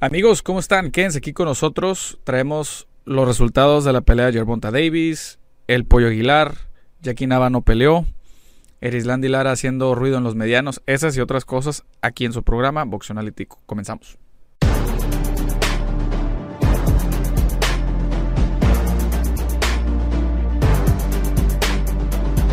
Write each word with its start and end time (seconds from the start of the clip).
Amigos, 0.00 0.42
¿cómo 0.42 0.60
están? 0.60 0.92
Quédense 0.92 1.18
aquí 1.18 1.32
con 1.32 1.46
nosotros. 1.46 2.20
Traemos 2.22 2.86
los 3.04 3.26
resultados 3.26 3.84
de 3.84 3.92
la 3.92 4.00
pelea 4.00 4.26
de 4.26 4.32
Yerbonta 4.34 4.70
Davis, 4.70 5.40
el 5.66 5.86
Pollo 5.86 6.06
Aguilar, 6.06 6.54
Jackie 7.00 7.26
Nava 7.26 7.50
no 7.50 7.62
peleó, 7.62 8.06
Erislandy 8.80 9.26
Lara 9.26 9.50
haciendo 9.50 9.96
ruido 9.96 10.18
en 10.18 10.22
los 10.22 10.36
medianos, 10.36 10.82
esas 10.86 11.16
y 11.16 11.20
otras 11.20 11.44
cosas 11.44 11.84
aquí 12.00 12.26
en 12.26 12.32
su 12.32 12.44
programa 12.44 12.84
Boxeo 12.84 13.14
Analítico. 13.14 13.60
Comenzamos. 13.66 14.18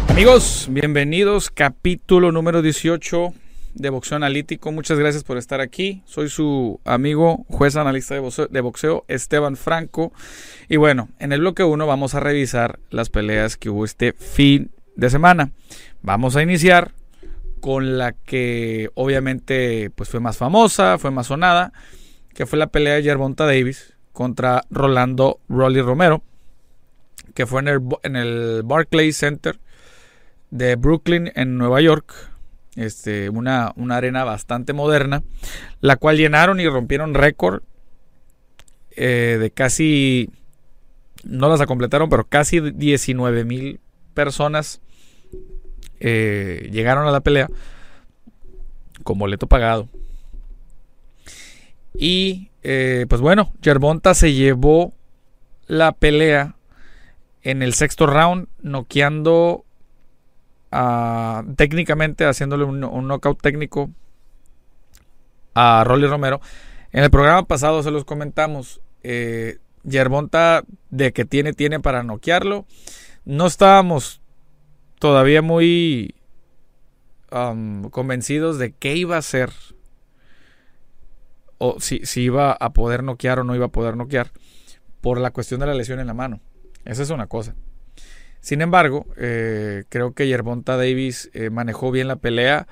Amigos, 0.09 0.68
bienvenidos, 0.71 1.52
capítulo 1.52 2.32
número 2.32 2.64
18 2.64 3.36
de 3.75 3.89
Boxeo 3.89 4.15
Analítico. 4.15 4.71
Muchas 4.71 4.97
gracias 4.97 5.23
por 5.23 5.37
estar 5.37 5.61
aquí. 5.61 6.01
Soy 6.05 6.29
su 6.29 6.79
amigo, 6.85 7.45
juez 7.49 7.75
analista 7.75 8.15
de 8.15 8.61
boxeo, 8.61 9.05
Esteban 9.07 9.55
Franco. 9.55 10.11
Y 10.67 10.77
bueno, 10.77 11.09
en 11.20 11.31
el 11.31 11.41
bloque 11.41 11.63
1 11.63 11.85
vamos 11.85 12.16
a 12.16 12.19
revisar 12.19 12.80
las 12.89 13.09
peleas 13.09 13.57
que 13.57 13.69
hubo 13.69 13.85
este 13.85 14.13
fin 14.13 14.71
de 14.95 15.09
semana. 15.09 15.52
Vamos 16.02 16.35
a 16.35 16.41
iniciar 16.41 16.93
con 17.59 17.97
la 17.97 18.13
que 18.13 18.89
obviamente 18.95 19.91
pues 19.95 20.09
fue 20.09 20.19
más 20.19 20.38
famosa, 20.38 20.97
fue 20.97 21.11
más 21.11 21.27
sonada, 21.27 21.73
que 22.33 22.45
fue 22.45 22.57
la 22.57 22.67
pelea 22.67 22.95
de 22.95 23.03
Yerbonta 23.03 23.45
Davis 23.45 23.94
contra 24.13 24.63
Rolando 24.69 25.39
Rolly 25.49 25.81
Romero, 25.81 26.23
que 27.33 27.45
fue 27.45 27.61
en 27.61 27.67
el, 27.67 27.81
en 28.03 28.16
el 28.16 28.61
Barclays 28.63 29.17
Center 29.17 29.59
de 30.52 30.75
Brooklyn 30.75 31.31
en 31.35 31.57
Nueva 31.57 31.81
York 31.81 32.34
este, 32.75 33.29
una, 33.29 33.73
una 33.75 33.97
arena 33.97 34.23
bastante 34.23 34.73
moderna, 34.73 35.23
la 35.81 35.95
cual 35.95 36.17
llenaron 36.17 36.59
y 36.59 36.67
rompieron 36.67 37.13
récord 37.13 37.63
eh, 38.91 39.38
de 39.39 39.52
casi, 39.52 40.29
no 41.23 41.50
las 41.50 41.66
completaron, 41.66 42.09
pero 42.09 42.25
casi 42.25 42.59
19 42.59 43.44
mil 43.45 43.80
personas 44.13 44.81
eh, 46.00 46.69
llegaron 46.72 47.08
a 47.08 47.11
la 47.11 47.22
pelea 47.22 47.50
con 49.03 49.17
boleto 49.17 49.47
pagado. 49.47 49.89
Y 51.94 52.50
eh, 52.63 53.05
pues 53.09 53.22
bueno, 53.22 53.53
Yerbonta 53.61 54.13
se 54.13 54.33
llevó 54.33 54.94
la 55.67 55.91
pelea 55.91 56.55
en 57.44 57.61
el 57.61 57.73
sexto 57.73 58.07
round, 58.07 58.47
noqueando 58.61 59.64
técnicamente 61.56 62.26
haciéndole 62.26 62.66
un, 62.66 62.80
knockout 62.80 63.42
técnico 63.42 63.90
a 65.54 65.84
Rolly 65.86 66.08
Romero. 66.08 66.42
En 66.92 67.04
el 67.04 67.09
programa 67.09 67.44
pasado 67.44 67.84
se 67.84 67.92
los 67.92 68.06
comentamos. 68.06 68.81
Eh, 69.03 69.59
de 70.90 71.14
que 71.14 71.26
tiene, 71.26 71.53
tiene 71.53 71.80
para 71.80 72.03
noquearlo. 72.03 72.66
No 73.23 73.46
estábamos 73.46 74.22
todavía 75.00 75.42
muy 75.42 76.16
um, 77.31 77.90
convencidos 77.90 78.58
de 78.58 78.72
qué 78.72 78.96
iba 78.96 79.18
a 79.18 79.22
ser. 79.22 79.52
O 81.58 81.80
si, 81.80 82.06
si 82.06 82.23
iba 82.23 82.52
a 82.52 82.73
poder 82.73 83.03
noquear 83.03 83.40
o 83.40 83.44
no 83.44 83.56
iba 83.56 83.68
a 83.68 83.72
poder 83.72 83.96
noquear. 83.96 84.31
Por 85.02 85.20
la 85.20 85.31
cuestión 85.31 85.59
de 85.59 85.68
la 85.68 85.76
lesión 85.76 86.00
en 86.00 86.08
la 86.08 86.14
mano. 86.14 86.40
Esa 86.84 87.03
es 87.03 87.09
una 87.12 87.28
cosa. 87.28 87.56
Sin 88.45 88.61
embargo, 88.61 89.07
eh, 89.17 89.85
creo 89.89 90.13
que 90.13 90.27
Yerbonta 90.27 90.77
Davis 90.77 91.31
eh, 91.33 91.49
manejó 91.49 91.89
bien 91.89 92.07
la 92.07 92.17
pelea. 92.17 92.67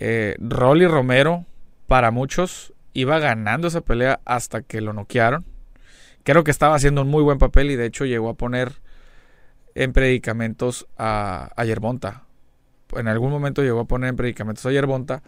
Eh, 0.00 0.34
Rolly 0.40 0.88
Romero, 0.88 1.44
para 1.86 2.10
muchos, 2.10 2.72
iba 2.94 3.20
ganando 3.20 3.68
esa 3.68 3.80
pelea 3.80 4.18
hasta 4.24 4.62
que 4.62 4.80
lo 4.80 4.92
noquearon. 4.92 5.44
Creo 6.24 6.42
que 6.42 6.50
estaba 6.50 6.74
haciendo 6.74 7.02
un 7.02 7.08
muy 7.10 7.22
buen 7.22 7.38
papel 7.38 7.70
y 7.70 7.76
de 7.76 7.86
hecho 7.86 8.06
llegó 8.06 8.28
a 8.28 8.34
poner 8.34 8.72
en 9.76 9.92
predicamentos 9.92 10.88
a, 10.98 11.52
a 11.54 11.64
Yerbonta. 11.64 12.24
En 12.96 13.06
algún 13.06 13.30
momento 13.30 13.62
llegó 13.62 13.78
a 13.78 13.84
poner 13.84 14.10
en 14.10 14.16
predicamentos 14.16 14.66
a 14.66 14.72
Yerbonta 14.72 15.22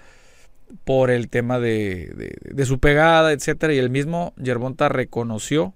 por 0.82 1.12
el 1.12 1.28
tema 1.28 1.60
de, 1.60 2.34
de, 2.42 2.66
su 2.66 2.80
pegada, 2.80 3.30
etcétera. 3.30 3.72
Y 3.72 3.78
el 3.78 3.90
mismo 3.90 4.34
Yerbonta 4.36 4.88
reconoció 4.88 5.74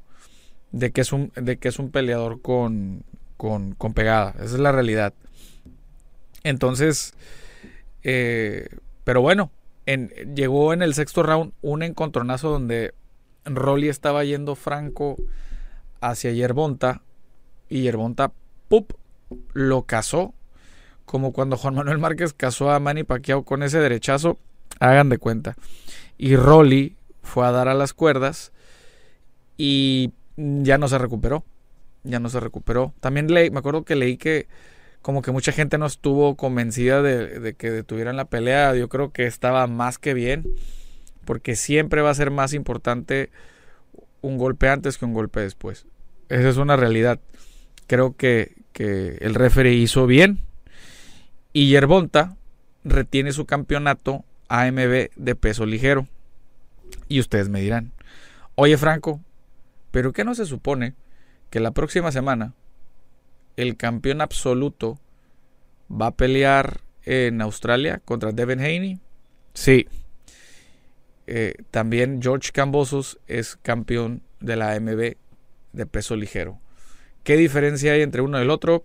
de 0.72 0.90
que 0.90 1.02
es 1.02 1.12
un, 1.12 1.30
de 1.36 1.58
que 1.58 1.68
es 1.68 1.78
un 1.78 1.92
peleador 1.92 2.42
con, 2.42 3.04
con, 3.36 3.74
pegada. 3.94 4.34
Esa 4.36 4.44
es 4.44 4.58
la 4.58 4.72
realidad. 4.72 5.14
Entonces, 6.42 7.14
eh, 8.02 8.68
pero 9.04 9.20
bueno, 9.20 9.50
en, 9.86 10.08
llegó 10.34 10.72
en 10.72 10.82
el 10.82 10.94
sexto 10.94 11.22
round 11.22 11.52
un 11.62 11.82
encontronazo 11.82 12.50
donde 12.50 12.94
Rolly 13.44 13.88
estaba 13.88 14.24
yendo 14.24 14.54
franco 14.54 15.16
hacia 16.00 16.32
Yerbonta 16.32 17.02
y 17.68 17.82
Yerbonta, 17.82 18.32
¡pup! 18.68 18.92
lo 19.52 19.82
cazó. 19.82 20.34
Como 21.04 21.32
cuando 21.32 21.56
Juan 21.56 21.74
Manuel 21.74 21.98
Márquez 21.98 22.32
cazó 22.32 22.70
a 22.70 22.80
Manny 22.80 23.04
Pacquiao 23.04 23.44
con 23.44 23.62
ese 23.62 23.78
derechazo, 23.78 24.38
hagan 24.80 25.10
de 25.10 25.18
cuenta. 25.18 25.56
Y 26.16 26.36
Rolly 26.36 26.96
fue 27.22 27.46
a 27.46 27.50
dar 27.50 27.68
a 27.68 27.74
las 27.74 27.92
cuerdas 27.92 28.52
y 29.56 30.12
ya 30.36 30.78
no 30.78 30.88
se 30.88 30.98
recuperó 30.98 31.44
ya 32.04 32.20
no 32.20 32.28
se 32.28 32.40
recuperó. 32.40 32.94
También 33.00 33.32
leí, 33.32 33.50
me 33.50 33.58
acuerdo 33.58 33.84
que 33.84 33.96
leí 33.96 34.16
que 34.16 34.46
como 35.02 35.20
que 35.20 35.32
mucha 35.32 35.52
gente 35.52 35.76
no 35.76 35.84
estuvo 35.84 36.34
convencida 36.34 37.02
de, 37.02 37.54
que 37.54 37.70
detuvieran 37.70 38.16
la 38.16 38.24
pelea. 38.26 38.74
Yo 38.74 38.88
creo 38.88 39.12
que 39.12 39.26
estaba 39.26 39.66
más 39.66 39.98
que 39.98 40.14
bien, 40.14 40.46
porque 41.26 41.56
siempre 41.56 42.00
va 42.00 42.10
a 42.10 42.14
ser 42.14 42.30
más 42.30 42.54
importante 42.54 43.30
un 44.22 44.38
golpe 44.38 44.68
antes 44.68 44.96
que 44.96 45.04
un 45.04 45.12
golpe 45.12 45.40
después. 45.40 45.86
Esa 46.30 46.48
es 46.48 46.56
una 46.56 46.76
realidad. 46.76 47.20
Creo 47.86 48.16
que, 48.16 48.54
que 48.72 49.18
el 49.20 49.34
referee 49.34 49.74
hizo 49.74 50.06
bien. 50.06 50.38
Y 51.52 51.68
Yerbonta 51.68 52.36
retiene 52.82 53.32
su 53.32 53.44
campeonato 53.44 54.24
AMB 54.48 55.10
de 55.14 55.34
peso 55.34 55.66
ligero. 55.66 56.08
Y 57.08 57.20
ustedes 57.20 57.50
me 57.50 57.60
dirán, 57.60 57.92
oye 58.54 58.78
Franco, 58.78 59.20
¿pero 59.90 60.14
qué 60.14 60.24
no 60.24 60.34
se 60.34 60.46
supone 60.46 60.94
que 61.54 61.60
la 61.60 61.70
próxima 61.70 62.10
semana 62.10 62.52
el 63.56 63.76
campeón 63.76 64.20
absoluto 64.20 64.98
va 65.88 66.08
a 66.08 66.16
pelear 66.16 66.80
en 67.04 67.40
Australia 67.40 68.02
contra 68.04 68.32
Devin 68.32 68.58
Haney. 68.58 68.98
Sí. 69.52 69.86
Eh, 71.28 71.54
también 71.70 72.20
George 72.20 72.50
Cambosos 72.50 73.20
es 73.28 73.54
campeón 73.54 74.22
de 74.40 74.56
la 74.56 74.72
AMB 74.72 75.14
de 75.72 75.86
peso 75.86 76.16
ligero. 76.16 76.58
¿Qué 77.22 77.36
diferencia 77.36 77.92
hay 77.92 78.02
entre 78.02 78.22
uno 78.22 78.40
y 78.40 78.42
el 78.42 78.50
otro? 78.50 78.84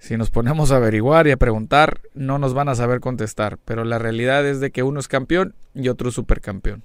Si 0.00 0.16
nos 0.16 0.30
ponemos 0.30 0.72
a 0.72 0.78
averiguar 0.78 1.28
y 1.28 1.30
a 1.30 1.36
preguntar, 1.36 2.00
no 2.12 2.40
nos 2.40 2.54
van 2.54 2.68
a 2.68 2.74
saber 2.74 2.98
contestar. 2.98 3.56
Pero 3.64 3.84
la 3.84 4.00
realidad 4.00 4.44
es 4.44 4.58
de 4.58 4.72
que 4.72 4.82
uno 4.82 4.98
es 4.98 5.06
campeón 5.06 5.54
y 5.74 5.90
otro 5.90 6.08
es 6.08 6.16
supercampeón. 6.16 6.82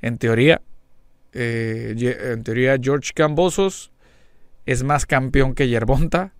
En 0.00 0.16
teoría, 0.16 0.62
eh, 1.32 1.94
en 2.32 2.42
teoría 2.42 2.76
George 2.80 3.12
Cambosos 3.14 3.92
es 4.66 4.82
más 4.82 5.06
campeón 5.06 5.54
que 5.54 5.68
Yerbonta, 5.68 6.32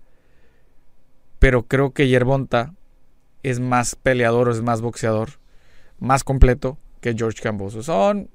pero 1.39 1.65
creo 1.65 1.93
que 1.93 2.09
Yerbonta 2.09 2.75
es 3.43 3.61
más 3.61 3.97
peleador, 3.97 4.51
es 4.51 4.62
más 4.62 4.81
boxeador, 4.81 5.41
más 5.99 6.25
completo 6.25 6.78
que 7.01 7.15
George 7.15 7.43
Cambosos. 7.43 7.87
Son 7.87 8.28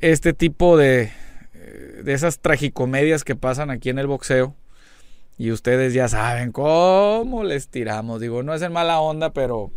este 0.00 0.32
tipo 0.32 0.76
de, 0.76 1.12
eh, 1.54 2.00
de 2.04 2.12
esas 2.12 2.40
tragicomedias 2.40 3.24
que 3.24 3.36
pasan 3.36 3.70
aquí 3.70 3.90
en 3.90 3.98
el 3.98 4.06
boxeo. 4.06 4.56
Y 5.38 5.52
ustedes 5.52 5.94
ya 5.94 6.06
saben 6.06 6.52
cómo 6.52 7.44
les 7.44 7.68
tiramos. 7.68 8.20
Digo, 8.20 8.42
no 8.42 8.52
es 8.52 8.60
en 8.60 8.72
mala 8.72 9.00
onda, 9.00 9.32
pero 9.32 9.72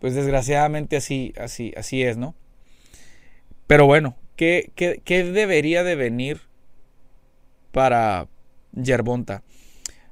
pues 0.00 0.16
desgraciadamente 0.16 0.96
así, 0.96 1.32
así, 1.38 1.72
así 1.76 2.02
es, 2.02 2.16
¿no? 2.16 2.34
Pero 3.66 3.86
bueno, 3.86 4.16
¿qué, 4.36 4.70
debería 5.06 5.84
de 5.84 5.94
venir 5.94 6.40
para 7.70 8.28
Yerbonta? 8.72 9.42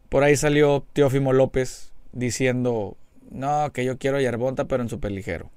Por 0.08 0.24
ahí 0.24 0.36
salió 0.36 0.86
Teófimo 0.92 1.32
López 1.32 1.92
diciendo, 2.12 2.96
no, 3.30 3.70
que 3.72 3.84
yo 3.84 3.98
quiero 3.98 4.20
Yerbonta, 4.20 4.66
pero 4.66 4.82
en 4.82 4.88
super 4.88 5.10
ligero. 5.10 5.50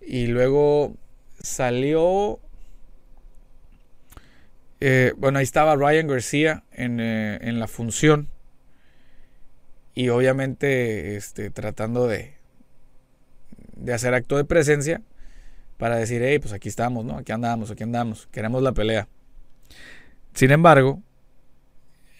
Y 0.00 0.26
luego 0.26 0.94
salió... 1.40 2.40
Eh, 4.80 5.12
bueno, 5.16 5.38
ahí 5.38 5.44
estaba 5.44 5.76
Ryan 5.76 6.08
García 6.08 6.64
en, 6.72 7.00
eh, 7.00 7.38
en, 7.40 7.58
la 7.58 7.68
función. 7.68 8.28
Y 9.94 10.08
obviamente 10.10 11.16
este, 11.16 11.50
tratando 11.50 12.06
de, 12.06 12.34
de 13.76 13.94
hacer 13.94 14.12
acto 14.12 14.36
de 14.36 14.44
presencia 14.44 15.00
para 15.76 15.96
decir, 15.96 16.22
hey, 16.22 16.38
pues 16.38 16.52
aquí 16.52 16.68
estamos, 16.68 17.04
¿no? 17.04 17.18
Aquí 17.18 17.32
andamos, 17.32 17.70
aquí 17.70 17.82
andamos, 17.82 18.28
queremos 18.30 18.62
la 18.62 18.72
pelea. 18.72 19.08
Sin 20.34 20.50
embargo, 20.50 21.02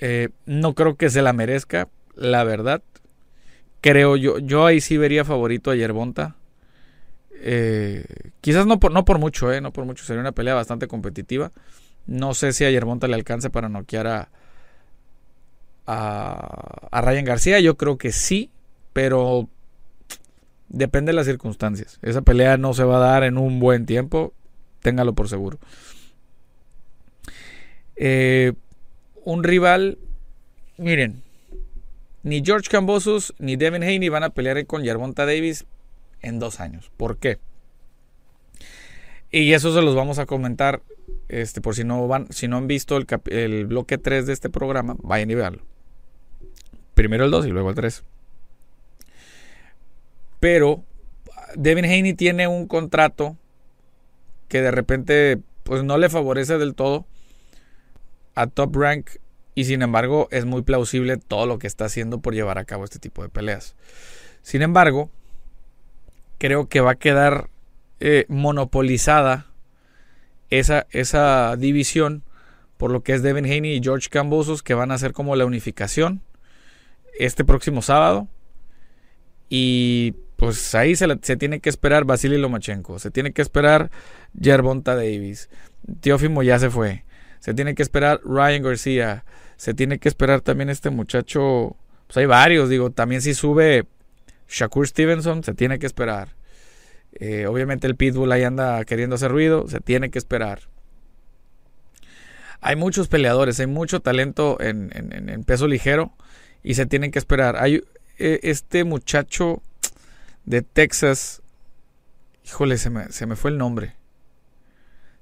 eh, 0.00 0.28
no 0.46 0.74
creo 0.74 0.96
que 0.96 1.10
se 1.10 1.22
la 1.22 1.32
merezca, 1.32 1.88
la 2.14 2.44
verdad. 2.44 2.82
Creo 3.80 4.16
yo, 4.16 4.38
yo 4.38 4.66
ahí 4.66 4.80
sí 4.80 4.96
vería 4.96 5.24
favorito 5.24 5.70
a 5.70 5.76
Yerbonta. 5.76 6.36
Eh, 7.46 8.04
quizás 8.40 8.66
no 8.66 8.80
por, 8.80 8.92
no 8.92 9.04
por 9.04 9.18
mucho, 9.18 9.52
eh, 9.52 9.60
no 9.60 9.72
por 9.72 9.84
mucho. 9.84 10.04
Sería 10.04 10.20
una 10.20 10.32
pelea 10.32 10.54
bastante 10.54 10.86
competitiva. 10.86 11.52
No 12.06 12.34
sé 12.34 12.52
si 12.52 12.64
a 12.64 12.70
Yerbonta 12.70 13.08
le 13.08 13.14
alcance 13.14 13.50
para 13.50 13.68
noquear 13.68 14.06
a, 14.06 14.28
a, 15.86 16.88
a 16.90 17.00
Ryan 17.00 17.24
García. 17.24 17.60
Yo 17.60 17.76
creo 17.76 17.98
que 17.98 18.12
sí, 18.12 18.50
pero 18.92 19.48
depende 20.68 21.10
de 21.10 21.16
las 21.16 21.26
circunstancias. 21.26 21.98
Esa 22.02 22.22
pelea 22.22 22.56
no 22.56 22.74
se 22.74 22.84
va 22.84 22.96
a 22.96 23.10
dar 23.10 23.24
en 23.24 23.38
un 23.38 23.60
buen 23.60 23.86
tiempo, 23.86 24.32
téngalo 24.80 25.14
por 25.14 25.28
seguro. 25.28 25.58
Eh, 27.96 28.52
un 29.24 29.44
rival, 29.44 29.98
miren, 30.76 31.22
ni 32.22 32.42
George 32.44 32.68
Cambosos 32.70 33.34
ni 33.38 33.56
Devin 33.56 33.82
Haney 33.82 34.08
van 34.08 34.24
a 34.24 34.30
pelear 34.30 34.64
con 34.66 34.82
Yerbonta 34.82 35.26
Davis 35.26 35.66
en 36.22 36.38
dos 36.38 36.60
años. 36.60 36.90
¿Por 36.96 37.18
qué? 37.18 37.38
Y 39.30 39.52
eso 39.52 39.74
se 39.74 39.82
los 39.82 39.94
vamos 39.94 40.18
a 40.18 40.26
comentar. 40.26 40.82
Este, 41.28 41.60
por 41.60 41.74
si 41.74 41.84
no 41.84 42.06
van, 42.06 42.30
si 42.30 42.48
no 42.48 42.56
han 42.56 42.66
visto 42.66 42.96
el, 42.96 43.06
el 43.26 43.66
bloque 43.66 43.98
3 43.98 44.26
de 44.26 44.32
este 44.32 44.48
programa, 44.48 44.96
vayan 45.02 45.30
y 45.30 45.34
veanlo. 45.34 45.62
Primero 46.94 47.24
el 47.24 47.30
2 47.30 47.46
y 47.46 47.50
luego 47.50 47.70
el 47.70 47.74
3. 47.74 48.04
Pero 50.44 50.84
Devin 51.56 51.86
Haney 51.86 52.12
tiene 52.12 52.46
un 52.48 52.66
contrato 52.66 53.38
que 54.46 54.60
de 54.60 54.70
repente 54.70 55.40
pues 55.62 55.84
no 55.84 55.96
le 55.96 56.10
favorece 56.10 56.58
del 56.58 56.74
todo 56.74 57.06
a 58.34 58.46
Top 58.46 58.76
Rank 58.76 59.08
y 59.54 59.64
sin 59.64 59.80
embargo 59.80 60.28
es 60.30 60.44
muy 60.44 60.60
plausible 60.60 61.16
todo 61.16 61.46
lo 61.46 61.58
que 61.58 61.66
está 61.66 61.86
haciendo 61.86 62.20
por 62.20 62.34
llevar 62.34 62.58
a 62.58 62.66
cabo 62.66 62.84
este 62.84 62.98
tipo 62.98 63.22
de 63.22 63.30
peleas. 63.30 63.74
Sin 64.42 64.60
embargo, 64.60 65.08
creo 66.36 66.68
que 66.68 66.80
va 66.82 66.90
a 66.90 66.96
quedar 66.96 67.48
eh, 68.00 68.26
monopolizada 68.28 69.46
esa, 70.50 70.86
esa 70.90 71.56
división 71.56 72.22
por 72.76 72.90
lo 72.90 73.02
que 73.02 73.14
es 73.14 73.22
Devin 73.22 73.46
Haney 73.46 73.76
y 73.76 73.82
George 73.82 74.10
Cambosos 74.10 74.62
que 74.62 74.74
van 74.74 74.90
a 74.90 74.98
ser 74.98 75.14
como 75.14 75.36
la 75.36 75.46
unificación 75.46 76.20
este 77.18 77.46
próximo 77.46 77.80
sábado. 77.80 78.28
Y 79.48 80.16
pues 80.44 80.74
ahí 80.74 80.94
se, 80.94 81.06
tiene 81.36 81.60
que 81.60 81.70
esperar 81.70 82.04
Vasily 82.04 82.36
Lomachenko, 82.36 82.98
se 82.98 83.10
tiene 83.10 83.32
que 83.32 83.40
esperar 83.40 83.90
Yerbonta 84.38 84.94
Davis, 84.94 85.48
Teófimo 86.00 86.42
ya 86.42 86.58
se 86.58 86.68
fue, 86.68 87.04
se 87.40 87.54
tiene 87.54 87.74
que 87.74 87.82
esperar 87.82 88.20
Ryan 88.24 88.62
García, 88.62 89.24
se 89.56 89.72
tiene 89.72 89.98
que 89.98 90.08
esperar 90.08 90.42
también 90.42 90.68
este 90.68 90.90
muchacho, 90.90 91.76
pues 92.06 92.18
hay 92.18 92.26
varios, 92.26 92.68
digo, 92.68 92.90
también 92.90 93.22
si 93.22 93.32
sube 93.32 93.86
Shakur 94.48 94.86
Stevenson, 94.86 95.42
se 95.42 95.54
tiene 95.54 95.78
que 95.78 95.86
esperar. 95.86 96.36
Eh, 97.14 97.46
obviamente 97.46 97.86
el 97.86 97.96
Pitbull 97.96 98.32
ahí 98.32 98.42
anda 98.42 98.84
queriendo 98.84 99.14
hacer 99.14 99.30
ruido, 99.30 99.66
se 99.68 99.80
tiene 99.80 100.10
que 100.10 100.18
esperar. 100.18 100.60
Hay 102.60 102.76
muchos 102.76 103.08
peleadores, 103.08 103.60
hay 103.60 103.66
mucho 103.66 104.00
talento 104.00 104.58
en, 104.60 104.90
en 104.94 105.44
peso 105.44 105.68
ligero 105.68 106.12
y 106.62 106.74
se 106.74 106.86
tienen 106.86 107.12
que 107.12 107.18
esperar. 107.18 107.56
Hay 107.56 107.82
eh, 108.18 108.40
este 108.44 108.84
muchacho 108.84 109.62
de 110.44 110.62
Texas, 110.62 111.42
híjole, 112.44 112.78
se 112.78 112.90
me, 112.90 113.10
se 113.10 113.26
me 113.26 113.36
fue 113.36 113.50
el 113.50 113.58
nombre. 113.58 113.94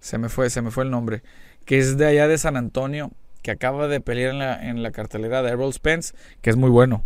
Se 0.01 0.19
me 0.19 0.29
fue, 0.29 0.51
se 0.51 0.63
me 0.63 0.71
fue 0.71 0.85
el 0.85 0.91
nombre. 0.91 1.23
Que 1.65 1.79
es 1.79 1.97
de 1.97 2.07
allá 2.07 2.29
de 2.29 2.39
San 2.39 2.57
Antonio, 2.57 3.13
que 3.43 3.51
acaba 3.51 3.89
de 3.89 4.01
pelear 4.01 4.33
en 4.33 4.39
la, 4.39 4.69
en 4.69 4.83
la 4.83 4.91
cartelera 4.91 5.43
de 5.43 5.51
Errol 5.51 5.73
Spence, 5.73 6.15
que 6.41 6.51
es 6.51 6.57
muy 6.57 6.71
bueno. 6.71 7.05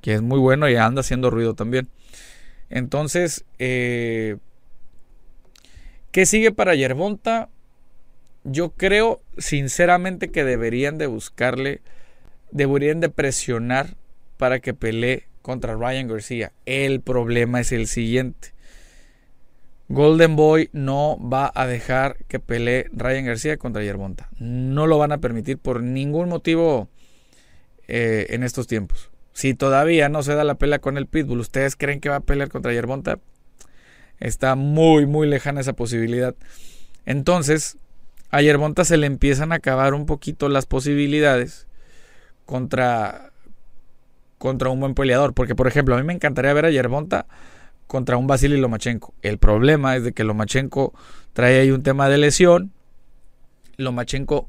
Que 0.00 0.14
es 0.14 0.22
muy 0.22 0.38
bueno 0.38 0.68
y 0.68 0.76
anda 0.76 1.00
haciendo 1.00 1.30
ruido 1.30 1.54
también. 1.54 1.88
Entonces, 2.70 3.44
eh, 3.58 4.36
¿qué 6.10 6.26
sigue 6.26 6.52
para 6.52 6.74
Yerbonta? 6.74 7.48
Yo 8.44 8.70
creo 8.70 9.20
sinceramente 9.36 10.30
que 10.30 10.44
deberían 10.44 10.96
de 10.96 11.06
buscarle 11.06 11.82
deberían 12.50 13.00
de 13.00 13.08
presionar 13.08 13.94
para 14.36 14.60
que 14.60 14.74
pelee 14.74 15.27
contra 15.48 15.76
Ryan 15.76 16.08
García. 16.08 16.52
El 16.66 17.00
problema 17.00 17.58
es 17.58 17.72
el 17.72 17.86
siguiente. 17.86 18.52
Golden 19.88 20.36
Boy 20.36 20.68
no 20.74 21.16
va 21.18 21.50
a 21.54 21.66
dejar 21.66 22.18
que 22.28 22.38
pelee 22.38 22.84
Ryan 22.92 23.24
García 23.24 23.56
contra 23.56 23.82
Yerbonta. 23.82 24.28
No 24.38 24.86
lo 24.86 24.98
van 24.98 25.10
a 25.10 25.22
permitir 25.22 25.56
por 25.56 25.82
ningún 25.82 26.28
motivo 26.28 26.90
eh, 27.86 28.26
en 28.28 28.42
estos 28.42 28.66
tiempos. 28.66 29.10
Si 29.32 29.54
todavía 29.54 30.10
no 30.10 30.22
se 30.22 30.34
da 30.34 30.44
la 30.44 30.56
pelea 30.56 30.80
con 30.80 30.98
el 30.98 31.06
Pitbull, 31.06 31.40
¿ustedes 31.40 31.76
creen 31.76 32.00
que 32.00 32.10
va 32.10 32.16
a 32.16 32.20
pelear 32.20 32.50
contra 32.50 32.74
Yerbonta? 32.74 33.18
Está 34.20 34.54
muy, 34.54 35.06
muy 35.06 35.26
lejana 35.26 35.62
esa 35.62 35.72
posibilidad. 35.72 36.34
Entonces, 37.06 37.78
a 38.28 38.42
Yerbonta 38.42 38.84
se 38.84 38.98
le 38.98 39.06
empiezan 39.06 39.52
a 39.52 39.54
acabar 39.54 39.94
un 39.94 40.04
poquito 40.04 40.50
las 40.50 40.66
posibilidades 40.66 41.68
contra, 42.44 43.27
contra 44.38 44.70
un 44.70 44.80
buen 44.80 44.94
peleador. 44.94 45.34
Porque, 45.34 45.54
por 45.54 45.66
ejemplo, 45.66 45.94
a 45.94 45.98
mí 45.98 46.04
me 46.04 46.12
encantaría 46.12 46.52
ver 46.52 46.64
a 46.64 46.70
Yerbonta 46.70 47.26
contra 47.86 48.16
un 48.16 48.26
Vasily 48.26 48.58
Lomachenko. 48.58 49.14
El 49.22 49.38
problema 49.38 49.96
es 49.96 50.04
de 50.04 50.12
que 50.12 50.24
Lomachenko 50.24 50.94
trae 51.32 51.60
ahí 51.60 51.70
un 51.70 51.82
tema 51.82 52.08
de 52.08 52.18
lesión. 52.18 52.72
Lomachenko 53.76 54.46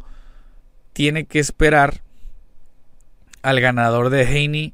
tiene 0.93 1.25
que 1.25 1.39
esperar 1.39 2.01
al 3.41 3.59
ganador 3.61 4.09
de 4.09 4.27
Haney 4.27 4.73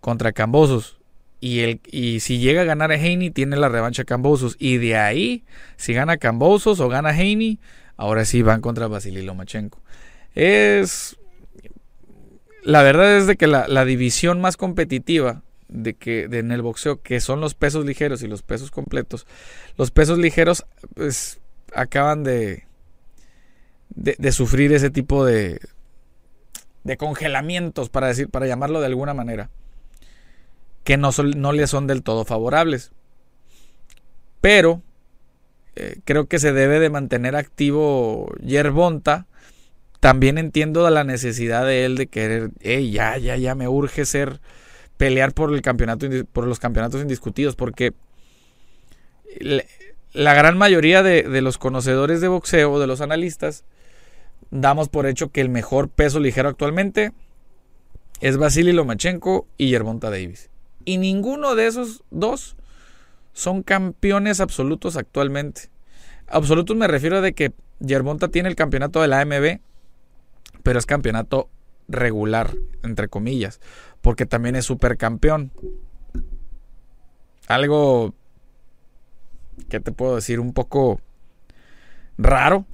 contra 0.00 0.32
Cambosos. 0.32 0.98
Y, 1.40 1.60
el, 1.60 1.80
y 1.90 2.20
si 2.20 2.38
llega 2.38 2.62
a 2.62 2.64
ganar 2.64 2.92
a 2.92 2.94
Haney, 2.94 3.30
tiene 3.30 3.56
la 3.56 3.68
revancha 3.68 4.04
Cambosos. 4.04 4.56
Y 4.58 4.78
de 4.78 4.96
ahí, 4.96 5.44
si 5.76 5.92
gana 5.92 6.16
Cambosos 6.16 6.80
o 6.80 6.88
gana 6.88 7.10
Haney, 7.10 7.58
ahora 7.96 8.24
sí 8.24 8.42
van 8.42 8.60
contra 8.60 8.86
Vasily 8.86 9.22
Lomachenko. 9.22 9.80
Es 10.34 11.16
la 12.66 12.82
verdad 12.82 13.16
es 13.16 13.28
de 13.28 13.36
que 13.36 13.46
la, 13.46 13.84
división 13.84 14.40
más 14.40 14.56
competitiva 14.56 15.42
de 15.68 15.94
que 15.94 16.24
en 16.24 16.50
el 16.50 16.62
boxeo, 16.62 17.00
que 17.00 17.20
son 17.20 17.40
los 17.40 17.54
pesos 17.54 17.86
ligeros 17.86 18.24
y 18.24 18.26
los 18.26 18.42
pesos 18.42 18.72
completos, 18.72 19.24
los 19.78 19.92
pesos 19.92 20.18
ligeros 20.18 20.66
pues, 20.94 21.38
acaban 21.72 22.24
de, 22.24 22.64
de, 23.90 24.32
sufrir 24.32 24.72
ese 24.72 24.90
tipo 24.90 25.24
de, 25.24 25.60
de 26.82 26.96
congelamientos, 26.96 27.88
para, 27.88 28.08
decir, 28.08 28.30
para 28.30 28.48
llamarlo 28.48 28.80
de 28.80 28.86
alguna 28.86 29.14
manera, 29.14 29.48
que 30.82 30.96
no, 30.96 31.10
no 31.36 31.52
le 31.52 31.68
son 31.68 31.86
del 31.86 32.02
todo 32.02 32.24
favorables. 32.24 32.90
Pero 34.40 34.82
eh, 35.76 36.00
creo 36.04 36.26
que 36.26 36.40
se 36.40 36.52
debe 36.52 36.80
de 36.80 36.90
mantener 36.90 37.36
activo 37.36 38.34
Yerbonta 38.40 39.28
también 40.06 40.38
entiendo 40.38 40.88
la 40.88 41.02
necesidad 41.02 41.66
de 41.66 41.84
él 41.84 41.96
de 41.96 42.06
querer, 42.06 42.52
ya, 42.62 43.18
ya, 43.18 43.36
ya 43.36 43.56
me 43.56 43.66
urge 43.66 44.04
ser, 44.04 44.38
pelear 44.96 45.32
por 45.32 45.52
el 45.52 45.62
campeonato, 45.62 46.06
por 46.32 46.46
los 46.46 46.60
campeonatos 46.60 47.02
indiscutidos, 47.02 47.56
porque 47.56 47.92
la 50.12 50.34
gran 50.34 50.56
mayoría 50.56 51.02
de, 51.02 51.40
los 51.40 51.58
conocedores 51.58 52.20
de 52.20 52.28
boxeo, 52.28 52.78
de 52.78 52.86
los 52.86 53.00
analistas, 53.00 53.64
damos 54.52 54.88
por 54.88 55.06
hecho 55.06 55.32
que 55.32 55.40
el 55.40 55.48
mejor 55.48 55.88
peso 55.88 56.20
ligero 56.20 56.50
actualmente 56.50 57.10
es 58.20 58.36
Vasily 58.36 58.72
Lomachenko 58.72 59.48
y 59.58 59.70
Yerbonta 59.70 60.08
Davis. 60.08 60.50
Y 60.84 60.98
ninguno 60.98 61.56
de 61.56 61.66
esos 61.66 62.04
dos 62.12 62.54
son 63.32 63.64
campeones 63.64 64.38
absolutos 64.38 64.96
actualmente. 64.96 65.62
Absolutos 66.28 66.76
me 66.76 66.86
refiero 66.86 67.16
a 67.16 67.22
de 67.22 67.32
que 67.32 67.54
Yerbonta 67.80 68.28
tiene 68.28 68.48
el 68.48 68.54
campeonato 68.54 69.02
de 69.02 69.08
la 69.08 69.20
AMB 69.22 69.66
pero 70.66 70.80
es 70.80 70.86
campeonato 70.86 71.48
regular, 71.86 72.56
entre 72.82 73.06
comillas, 73.06 73.60
porque 74.00 74.26
también 74.26 74.56
es 74.56 74.64
supercampeón. 74.64 75.52
Algo 77.46 78.16
que 79.68 79.78
te 79.78 79.92
puedo 79.92 80.16
decir 80.16 80.40
un 80.40 80.52
poco 80.52 81.00
raro, 82.18 82.66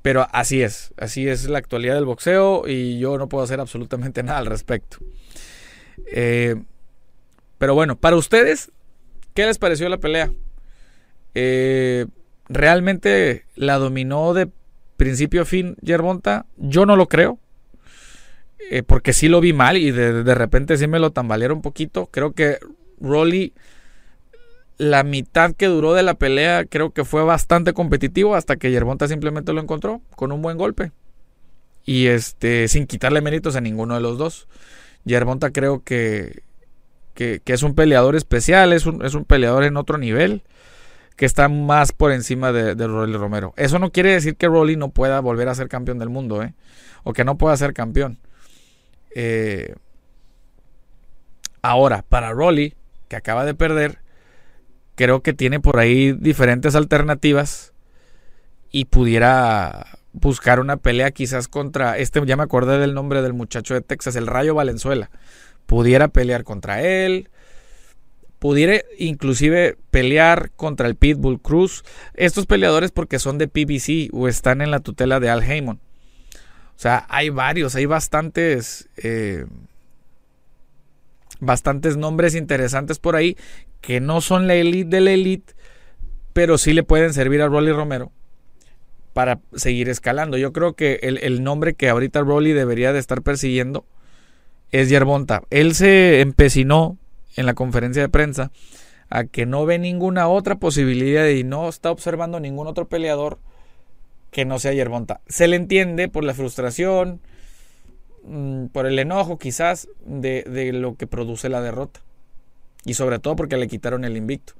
pero 0.00 0.28
así 0.30 0.62
es, 0.62 0.94
así 0.96 1.26
es 1.26 1.48
la 1.48 1.58
actualidad 1.58 1.96
del 1.96 2.04
boxeo 2.04 2.68
y 2.68 3.00
yo 3.00 3.18
no 3.18 3.28
puedo 3.28 3.42
hacer 3.42 3.58
absolutamente 3.58 4.22
nada 4.22 4.38
al 4.38 4.46
respecto. 4.46 4.98
Eh, 6.12 6.54
pero 7.58 7.74
bueno, 7.74 7.96
para 7.96 8.14
ustedes, 8.14 8.70
¿qué 9.34 9.44
les 9.44 9.58
pareció 9.58 9.88
la 9.88 9.98
pelea? 9.98 10.30
Eh, 11.34 12.06
¿Realmente 12.48 13.44
la 13.56 13.78
dominó 13.78 14.34
de 14.34 14.52
principio 14.96 15.42
a 15.42 15.44
fin 15.44 15.76
Yerbonta, 15.80 16.46
yo 16.56 16.86
no 16.86 16.96
lo 16.96 17.08
creo. 17.08 17.38
Eh, 18.70 18.82
porque 18.82 19.12
sí 19.12 19.28
lo 19.28 19.40
vi 19.40 19.52
mal 19.52 19.76
y 19.76 19.90
de, 19.90 20.34
repente 20.34 20.78
sí 20.78 20.86
me 20.86 20.98
lo 20.98 21.10
tambalearon 21.10 21.58
un 21.58 21.62
poquito. 21.62 22.06
Creo 22.06 22.32
que 22.32 22.58
Rolly, 23.00 23.52
la 24.78 25.02
mitad 25.02 25.52
que 25.52 25.66
duró 25.66 25.92
de 25.92 26.02
la 26.02 26.14
pelea, 26.14 26.64
creo 26.64 26.90
que 26.90 27.04
fue 27.04 27.22
bastante 27.22 27.74
competitivo 27.74 28.34
hasta 28.34 28.56
que 28.56 28.70
Yerbonta 28.70 29.06
simplemente 29.06 29.52
lo 29.52 29.60
encontró 29.60 30.00
con 30.16 30.32
un 30.32 30.40
buen 30.40 30.56
golpe. 30.56 30.92
Y 31.84 32.06
este, 32.06 32.68
sin 32.68 32.86
quitarle 32.86 33.20
méritos 33.20 33.56
a 33.56 33.60
ninguno 33.60 33.94
de 33.94 34.00
los 34.00 34.16
dos. 34.16 34.48
Yerbonta 35.04 35.50
creo 35.50 35.82
que, 35.84 36.42
que, 37.12 37.42
es 37.44 37.62
un 37.62 37.74
peleador 37.74 38.16
especial, 38.16 38.72
es 38.72 38.86
un, 38.86 39.04
es 39.04 39.14
un 39.14 39.26
peleador 39.26 39.64
en 39.64 39.76
otro 39.76 39.98
nivel 39.98 40.42
que 41.16 41.26
está 41.26 41.48
más 41.48 41.92
por 41.92 42.12
encima 42.12 42.52
de, 42.52 42.74
de 42.74 42.86
Rolly 42.86 43.16
Romero. 43.16 43.54
Eso 43.56 43.78
no 43.78 43.92
quiere 43.92 44.12
decir 44.12 44.36
que 44.36 44.48
Rolly 44.48 44.76
no 44.76 44.90
pueda 44.90 45.20
volver 45.20 45.48
a 45.48 45.54
ser 45.54 45.68
campeón 45.68 45.98
del 45.98 46.08
mundo, 46.08 46.42
¿eh? 46.42 46.54
O 47.04 47.12
que 47.12 47.24
no 47.24 47.38
pueda 47.38 47.56
ser 47.56 47.72
campeón. 47.72 48.18
Eh, 49.14 49.74
ahora, 51.62 52.02
para 52.08 52.32
Rolly, 52.32 52.74
que 53.08 53.16
acaba 53.16 53.44
de 53.44 53.54
perder, 53.54 53.98
creo 54.96 55.22
que 55.22 55.32
tiene 55.32 55.60
por 55.60 55.78
ahí 55.78 56.12
diferentes 56.12 56.74
alternativas 56.74 57.72
y 58.70 58.86
pudiera 58.86 59.86
buscar 60.12 60.60
una 60.60 60.76
pelea 60.76 61.10
quizás 61.10 61.48
contra 61.48 61.98
este, 61.98 62.24
ya 62.24 62.36
me 62.36 62.42
acordé 62.42 62.78
del 62.78 62.94
nombre 62.94 63.22
del 63.22 63.34
muchacho 63.34 63.74
de 63.74 63.82
Texas, 63.82 64.16
el 64.16 64.26
Rayo 64.26 64.54
Valenzuela. 64.54 65.10
Pudiera 65.66 66.08
pelear 66.08 66.44
contra 66.44 66.82
él, 66.82 67.30
pudiera 68.44 68.82
inclusive 68.98 69.78
pelear 69.90 70.50
contra 70.50 70.86
el 70.86 70.96
Pitbull 70.96 71.40
Cruz. 71.40 71.82
Estos 72.12 72.44
peleadores 72.44 72.90
porque 72.90 73.18
son 73.18 73.38
de 73.38 73.48
PBC 73.48 74.10
o 74.12 74.28
están 74.28 74.60
en 74.60 74.70
la 74.70 74.80
tutela 74.80 75.18
de 75.18 75.30
Al 75.30 75.42
Heyman. 75.42 75.76
O 75.76 76.78
sea, 76.78 77.06
hay 77.08 77.30
varios, 77.30 77.74
hay 77.74 77.86
bastantes, 77.86 78.90
eh, 78.98 79.46
bastantes 81.40 81.96
nombres 81.96 82.34
interesantes 82.34 82.98
por 82.98 83.16
ahí 83.16 83.38
que 83.80 84.00
no 84.00 84.20
son 84.20 84.46
la 84.46 84.56
elite 84.56 84.90
de 84.90 85.00
la 85.00 85.12
elite, 85.12 85.54
pero 86.34 86.58
sí 86.58 86.74
le 86.74 86.82
pueden 86.82 87.14
servir 87.14 87.40
a 87.40 87.48
Rolly 87.48 87.72
Romero 87.72 88.12
para 89.14 89.40
seguir 89.54 89.88
escalando. 89.88 90.36
Yo 90.36 90.52
creo 90.52 90.74
que 90.74 90.96
el, 91.00 91.42
nombre 91.42 91.72
que 91.72 91.88
ahorita 91.88 92.20
Rolly 92.20 92.52
debería 92.52 92.92
de 92.92 92.98
estar 92.98 93.22
persiguiendo 93.22 93.86
es 94.70 94.90
Yerbonta. 94.90 95.44
Él 95.48 95.74
se 95.74 96.20
empecinó 96.20 96.98
en 97.36 97.46
la 97.46 97.54
conferencia 97.54 98.02
de 98.02 98.08
prensa 98.08 98.50
a 99.10 99.24
que 99.24 99.46
no 99.46 99.66
ve 99.66 99.78
ninguna 99.78 100.28
otra 100.28 100.56
posibilidad 100.56 101.26
y 101.28 101.44
no 101.44 101.68
está 101.68 101.90
observando 101.90 102.40
ningún 102.40 102.66
otro 102.66 102.88
peleador 102.88 103.38
que 104.30 104.44
no 104.44 104.58
sea 104.58 104.72
Yerbonta. 104.72 105.20
Se 105.28 105.46
le 105.46 105.56
entiende 105.56 106.08
por 106.08 106.24
la 106.24 106.34
frustración, 106.34 107.20
mm, 108.24 108.66
por 108.66 108.86
el 108.86 108.98
enojo 108.98 109.38
quizás 109.38 109.88
de, 110.04 110.42
de 110.42 110.72
lo 110.72 110.96
que 110.96 111.06
produce 111.06 111.48
la 111.48 111.60
derrota. 111.60 112.00
Y 112.84 112.94
sobre 112.94 113.18
todo 113.18 113.36
porque 113.36 113.56
le 113.56 113.68
quitaron 113.68 114.04
el 114.04 114.16
invicto. 114.16 114.54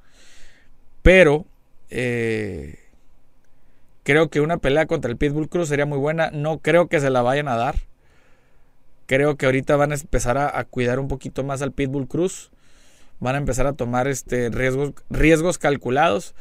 Pero 1.01 1.45
eh, 1.89 2.79
creo 4.03 4.29
que 4.29 4.41
una 4.41 4.57
pelea 4.57 4.87
contra 4.87 5.11
el 5.11 5.17
Pitbull 5.17 5.49
Cruz 5.49 5.69
sería 5.69 5.85
muy 5.85 5.99
buena. 5.99 6.31
No 6.31 6.59
creo 6.59 6.87
que 6.87 6.99
se 6.99 7.09
la 7.09 7.21
vayan 7.21 7.47
a 7.47 7.55
dar. 7.55 7.75
Creo 9.05 9.37
que 9.37 9.45
ahorita 9.45 9.75
van 9.75 9.91
a 9.91 9.95
empezar 9.95 10.37
a, 10.37 10.63
cuidar 10.63 10.99
un 10.99 11.07
poquito 11.07 11.43
más 11.43 11.61
al 11.61 11.71
Pitbull 11.71 12.07
Cruz. 12.07 12.51
Van 13.19 13.35
a 13.35 13.37
empezar 13.37 13.67
a 13.67 13.73
tomar 13.73 14.07
este, 14.07 14.49
riesgos, 14.49 14.93
riesgos 15.09 15.57
calculados. 15.57 16.35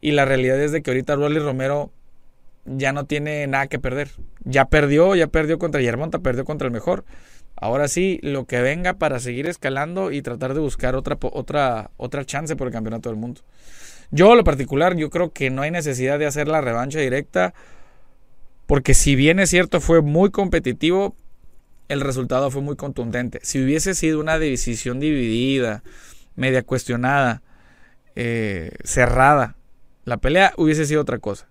Y 0.00 0.12
la 0.12 0.24
realidad 0.24 0.60
es 0.60 0.72
de 0.72 0.82
que 0.82 0.90
ahorita 0.90 1.16
Rolly 1.16 1.38
Romero 1.38 1.92
ya 2.66 2.92
no 2.92 3.06
tiene 3.06 3.46
nada 3.46 3.66
que 3.66 3.78
perder. 3.78 4.10
Ya 4.44 4.66
perdió, 4.66 5.14
ya 5.14 5.26
perdió 5.26 5.58
contra 5.58 5.80
Yermonta, 5.80 6.18
perdió 6.18 6.44
contra 6.44 6.66
el 6.66 6.72
mejor. 6.72 7.04
Ahora 7.56 7.88
sí, 7.88 8.18
lo 8.22 8.46
que 8.46 8.60
venga 8.60 8.94
para 8.94 9.20
seguir 9.20 9.46
escalando 9.46 10.10
y 10.10 10.22
tratar 10.22 10.54
de 10.54 10.60
buscar 10.60 10.96
otra, 10.96 11.18
otra, 11.20 11.90
otra 11.96 12.24
chance 12.24 12.56
por 12.56 12.66
el 12.66 12.72
campeonato 12.72 13.08
del 13.08 13.18
mundo. 13.18 13.42
Yo, 14.10 14.34
lo 14.34 14.44
particular, 14.44 14.96
yo 14.96 15.10
creo 15.10 15.32
que 15.32 15.50
no 15.50 15.62
hay 15.62 15.70
necesidad 15.70 16.18
de 16.18 16.26
hacer 16.26 16.48
la 16.48 16.60
revancha 16.60 16.98
directa. 16.98 17.54
Porque 18.66 18.94
si 18.94 19.14
bien 19.14 19.38
es 19.40 19.50
cierto, 19.50 19.80
fue 19.80 20.00
muy 20.00 20.30
competitivo, 20.30 21.14
el 21.88 22.00
resultado 22.00 22.50
fue 22.50 22.62
muy 22.62 22.76
contundente. 22.76 23.40
Si 23.42 23.62
hubiese 23.62 23.94
sido 23.94 24.20
una 24.20 24.38
decisión 24.38 25.00
dividida, 25.00 25.82
media 26.36 26.62
cuestionada, 26.62 27.42
eh, 28.16 28.72
cerrada, 28.84 29.56
la 30.04 30.18
pelea 30.18 30.52
hubiese 30.56 30.86
sido 30.86 31.00
otra 31.00 31.18
cosa. 31.18 31.48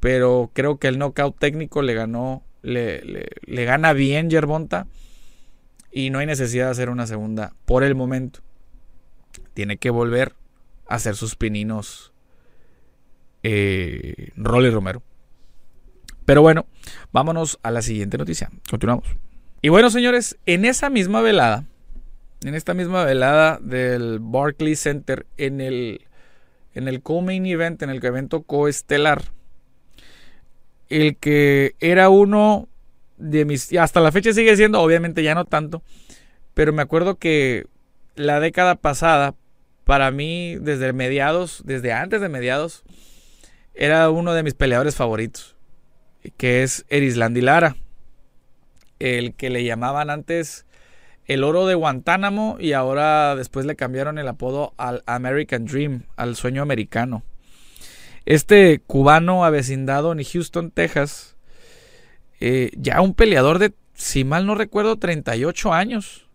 Pero 0.00 0.50
creo 0.52 0.78
que 0.78 0.88
el 0.88 0.98
knockout 0.98 1.38
técnico 1.38 1.82
le 1.82 1.94
ganó, 1.94 2.42
le, 2.62 3.02
le, 3.46 3.64
gana 3.64 3.92
bien 3.92 4.30
Yerbonta 4.30 4.86
y 5.90 6.10
no 6.10 6.18
hay 6.18 6.26
necesidad 6.26 6.66
de 6.66 6.70
hacer 6.72 6.90
una 6.90 7.06
segunda 7.06 7.54
por 7.64 7.84
el 7.84 7.94
momento. 7.94 8.40
Tiene 9.54 9.76
que 9.78 9.90
volver 9.90 10.34
a 10.88 10.96
hacer 10.96 11.16
sus 11.16 11.36
pininos 11.36 12.12
eh, 13.42 14.30
Rolly 14.36 14.70
Romero. 14.70 15.02
Pero 16.24 16.42
bueno, 16.42 16.66
vámonos 17.12 17.58
a 17.62 17.70
la 17.70 17.82
siguiente 17.82 18.18
noticia. 18.18 18.50
Continuamos. 18.70 19.06
Y 19.62 19.68
bueno, 19.68 19.90
señores, 19.90 20.38
en 20.46 20.64
esa 20.64 20.90
misma 20.90 21.20
velada, 21.20 21.64
en 22.44 22.54
esta 22.54 22.74
misma 22.74 23.04
velada 23.04 23.58
del 23.60 24.18
Barclays 24.20 24.80
Center, 24.80 25.26
en 25.36 25.60
el, 25.60 26.02
en 26.74 26.88
el 26.88 27.00
co-main 27.00 27.46
event, 27.46 27.82
en 27.82 27.90
el 27.90 28.04
evento 28.04 28.42
coestelar, 28.42 29.22
el 30.88 31.16
que 31.16 31.74
era 31.80 32.10
uno 32.10 32.68
de 33.16 33.46
mis... 33.46 33.72
Hasta 33.74 34.00
la 34.00 34.12
fecha 34.12 34.32
sigue 34.32 34.56
siendo, 34.56 34.80
obviamente 34.82 35.22
ya 35.22 35.34
no 35.34 35.46
tanto, 35.46 35.82
pero 36.52 36.72
me 36.72 36.82
acuerdo 36.82 37.16
que 37.16 37.66
la 38.14 38.40
década 38.40 38.74
pasada, 38.74 39.34
para 39.84 40.10
mí, 40.10 40.56
desde 40.60 40.92
mediados, 40.92 41.62
desde 41.64 41.92
antes 41.92 42.20
de 42.20 42.28
mediados, 42.28 42.84
era 43.74 44.10
uno 44.10 44.34
de 44.34 44.42
mis 44.42 44.54
peleadores 44.54 44.96
favoritos, 44.96 45.56
que 46.36 46.62
es 46.62 46.84
Erislandy 46.88 47.40
Lara, 47.40 47.76
el 48.98 49.34
que 49.34 49.50
le 49.50 49.64
llamaban 49.64 50.10
antes 50.10 50.66
el 51.26 51.44
oro 51.44 51.66
de 51.66 51.74
Guantánamo 51.74 52.56
y 52.60 52.72
ahora 52.72 53.34
después 53.36 53.66
le 53.66 53.76
cambiaron 53.76 54.18
el 54.18 54.28
apodo 54.28 54.74
al 54.76 55.02
American 55.06 55.64
Dream, 55.64 56.04
al 56.16 56.36
sueño 56.36 56.62
americano. 56.62 57.22
Este 58.26 58.80
cubano 58.86 59.44
avecindado 59.44 60.12
en 60.12 60.22
Houston, 60.22 60.70
Texas, 60.70 61.36
eh, 62.40 62.70
ya 62.76 63.00
un 63.00 63.14
peleador 63.14 63.58
de, 63.58 63.74
si 63.94 64.24
mal 64.24 64.46
no 64.46 64.54
recuerdo, 64.54 64.96
38 64.96 65.72
años. 65.72 66.26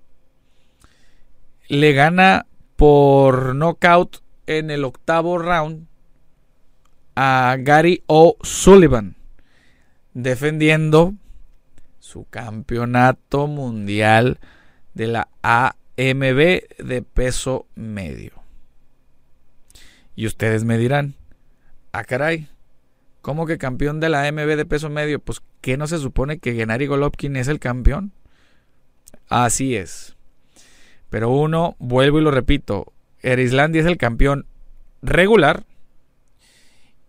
Le 1.68 1.94
gana 1.94 2.46
por 2.76 3.56
knockout 3.56 4.24
en 4.48 4.72
el 4.72 4.86
octavo 4.86 5.38
round 5.38 5.88
a 7.16 7.58
Gary 7.60 8.04
O'Sullivan, 8.08 9.16
defendiendo 10.14 11.14
su 12.00 12.26
campeonato 12.30 13.46
mundial 13.46 14.40
de 14.94 15.08
la 15.08 15.30
AMB 15.42 16.62
de 16.78 17.02
peso 17.02 17.66
medio. 17.76 18.32
Y 20.16 20.26
ustedes 20.26 20.64
me 20.64 20.78
dirán, 20.78 21.16
ah 21.92 22.04
caray, 22.04 22.48
¿cómo 23.22 23.46
que 23.46 23.58
campeón 23.58 24.00
de 24.00 24.10
la 24.10 24.28
AMB 24.28 24.56
de 24.56 24.66
peso 24.66 24.90
medio? 24.90 25.20
Pues 25.20 25.42
¿qué 25.62 25.78
no 25.78 25.88
se 25.88 25.98
supone 25.98 26.40
que 26.40 26.54
Gennady 26.54 26.88
Golovkin 26.88 27.36
es 27.36 27.48
el 27.48 27.60
campeón? 27.60 28.12
Así 29.28 29.76
es. 29.76 30.16
Pero 31.10 31.30
uno, 31.30 31.76
vuelvo 31.80 32.20
y 32.20 32.24
lo 32.24 32.32
repito, 32.32 32.92
Erislandia 33.22 33.82
es 33.82 33.88
el 33.88 33.98
campeón 33.98 34.46
regular 35.02 35.64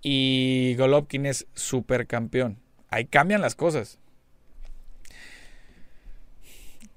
y 0.03 0.75
Golovkin 0.77 1.27
es 1.27 1.47
supercampeón. 1.55 2.59
Ahí 2.89 3.05
cambian 3.05 3.41
las 3.41 3.55
cosas. 3.55 3.99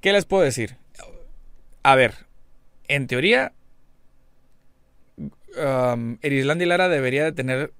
¿Qué 0.03 0.11
les 0.11 0.25
puedo 0.25 0.43
decir? 0.43 0.75
A 1.81 1.95
ver, 1.95 2.13
en 2.89 3.07
teoría, 3.07 3.53
um, 5.15 6.17
y 6.21 6.41
Lara 6.41 6.89
debería 6.89 7.23
de 7.23 7.31
tener 7.31 7.71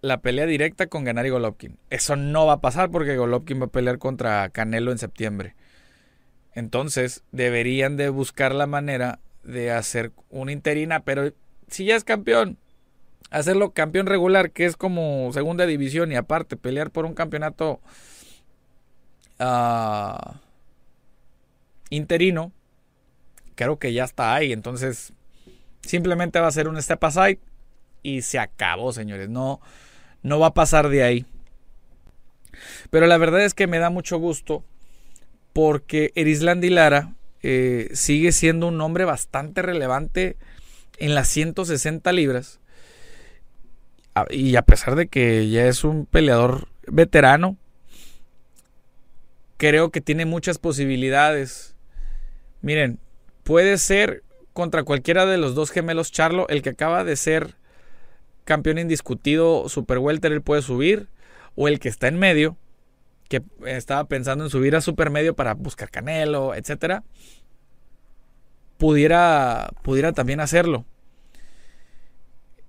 la 0.00 0.22
pelea 0.22 0.46
directa 0.46 0.86
con 0.86 1.04
Gennady 1.04 1.28
Golovkin. 1.28 1.76
Eso 1.90 2.16
no 2.16 2.46
va 2.46 2.54
a 2.54 2.60
pasar 2.62 2.90
porque 2.90 3.18
Golovkin 3.18 3.60
va 3.60 3.66
a 3.66 3.70
pelear 3.70 3.98
contra 3.98 4.48
Canelo 4.48 4.92
en 4.92 4.98
septiembre. 4.98 5.54
Entonces 6.54 7.22
deberían 7.32 7.98
de 7.98 8.08
buscar 8.08 8.54
la 8.54 8.66
manera 8.66 9.20
de 9.42 9.72
hacer 9.72 10.12
una 10.30 10.52
interina, 10.52 11.00
pero 11.00 11.34
si 11.68 11.84
ya 11.84 11.96
es 11.96 12.04
campeón, 12.04 12.56
hacerlo 13.30 13.72
campeón 13.72 14.06
regular, 14.06 14.52
que 14.52 14.64
es 14.64 14.78
como 14.78 15.30
segunda 15.34 15.66
división 15.66 16.12
y 16.12 16.16
aparte 16.16 16.56
pelear 16.56 16.90
por 16.90 17.04
un 17.04 17.12
campeonato 17.12 17.82
uh, 19.38 20.38
interino, 21.94 22.52
creo 23.54 23.78
que 23.78 23.92
ya 23.92 24.04
está 24.04 24.34
ahí. 24.34 24.52
Entonces 24.52 25.12
simplemente 25.82 26.40
va 26.40 26.48
a 26.48 26.52
ser 26.52 26.68
un 26.68 26.80
step 26.80 27.04
aside 27.04 27.38
y 28.02 28.22
se 28.22 28.38
acabó, 28.38 28.92
señores. 28.92 29.28
No, 29.28 29.60
no 30.22 30.38
va 30.38 30.48
a 30.48 30.54
pasar 30.54 30.88
de 30.88 31.02
ahí. 31.02 31.26
Pero 32.90 33.06
la 33.06 33.18
verdad 33.18 33.44
es 33.44 33.54
que 33.54 33.66
me 33.66 33.78
da 33.78 33.90
mucho 33.90 34.18
gusto 34.18 34.64
porque 35.52 36.12
Erislandy 36.14 36.70
Lara 36.70 37.14
eh, 37.42 37.90
sigue 37.92 38.32
siendo 38.32 38.68
un 38.68 38.80
hombre 38.80 39.04
bastante 39.04 39.62
relevante 39.62 40.36
en 40.98 41.14
las 41.14 41.28
160 41.28 42.12
libras. 42.12 42.60
Y 44.30 44.56
a 44.56 44.62
pesar 44.62 44.94
de 44.94 45.08
que 45.08 45.48
ya 45.48 45.66
es 45.66 45.84
un 45.84 46.06
peleador 46.06 46.68
veterano, 46.86 47.56
creo 49.56 49.90
que 49.90 50.00
tiene 50.00 50.26
muchas 50.26 50.58
posibilidades. 50.58 51.74
Miren, 52.62 52.98
puede 53.42 53.76
ser 53.76 54.22
contra 54.52 54.84
cualquiera 54.84 55.26
de 55.26 55.36
los 55.36 55.54
dos 55.54 55.70
gemelos 55.70 56.12
Charlo, 56.12 56.48
el 56.48 56.62
que 56.62 56.70
acaba 56.70 57.04
de 57.04 57.16
ser 57.16 57.56
campeón 58.44 58.78
indiscutido 58.78 59.68
super 59.68 59.98
welter, 59.98 60.32
él 60.32 60.42
puede 60.42 60.62
subir. 60.62 61.08
O 61.54 61.68
el 61.68 61.80
que 61.80 61.90
está 61.90 62.08
en 62.08 62.18
medio, 62.18 62.56
que 63.28 63.42
estaba 63.66 64.04
pensando 64.04 64.44
en 64.44 64.50
subir 64.50 64.74
a 64.74 64.80
super 64.80 65.10
medio 65.10 65.34
para 65.34 65.52
buscar 65.52 65.90
Canelo, 65.90 66.54
etcétera, 66.54 67.04
pudiera, 68.78 69.70
pudiera 69.82 70.12
también 70.12 70.40
hacerlo. 70.40 70.86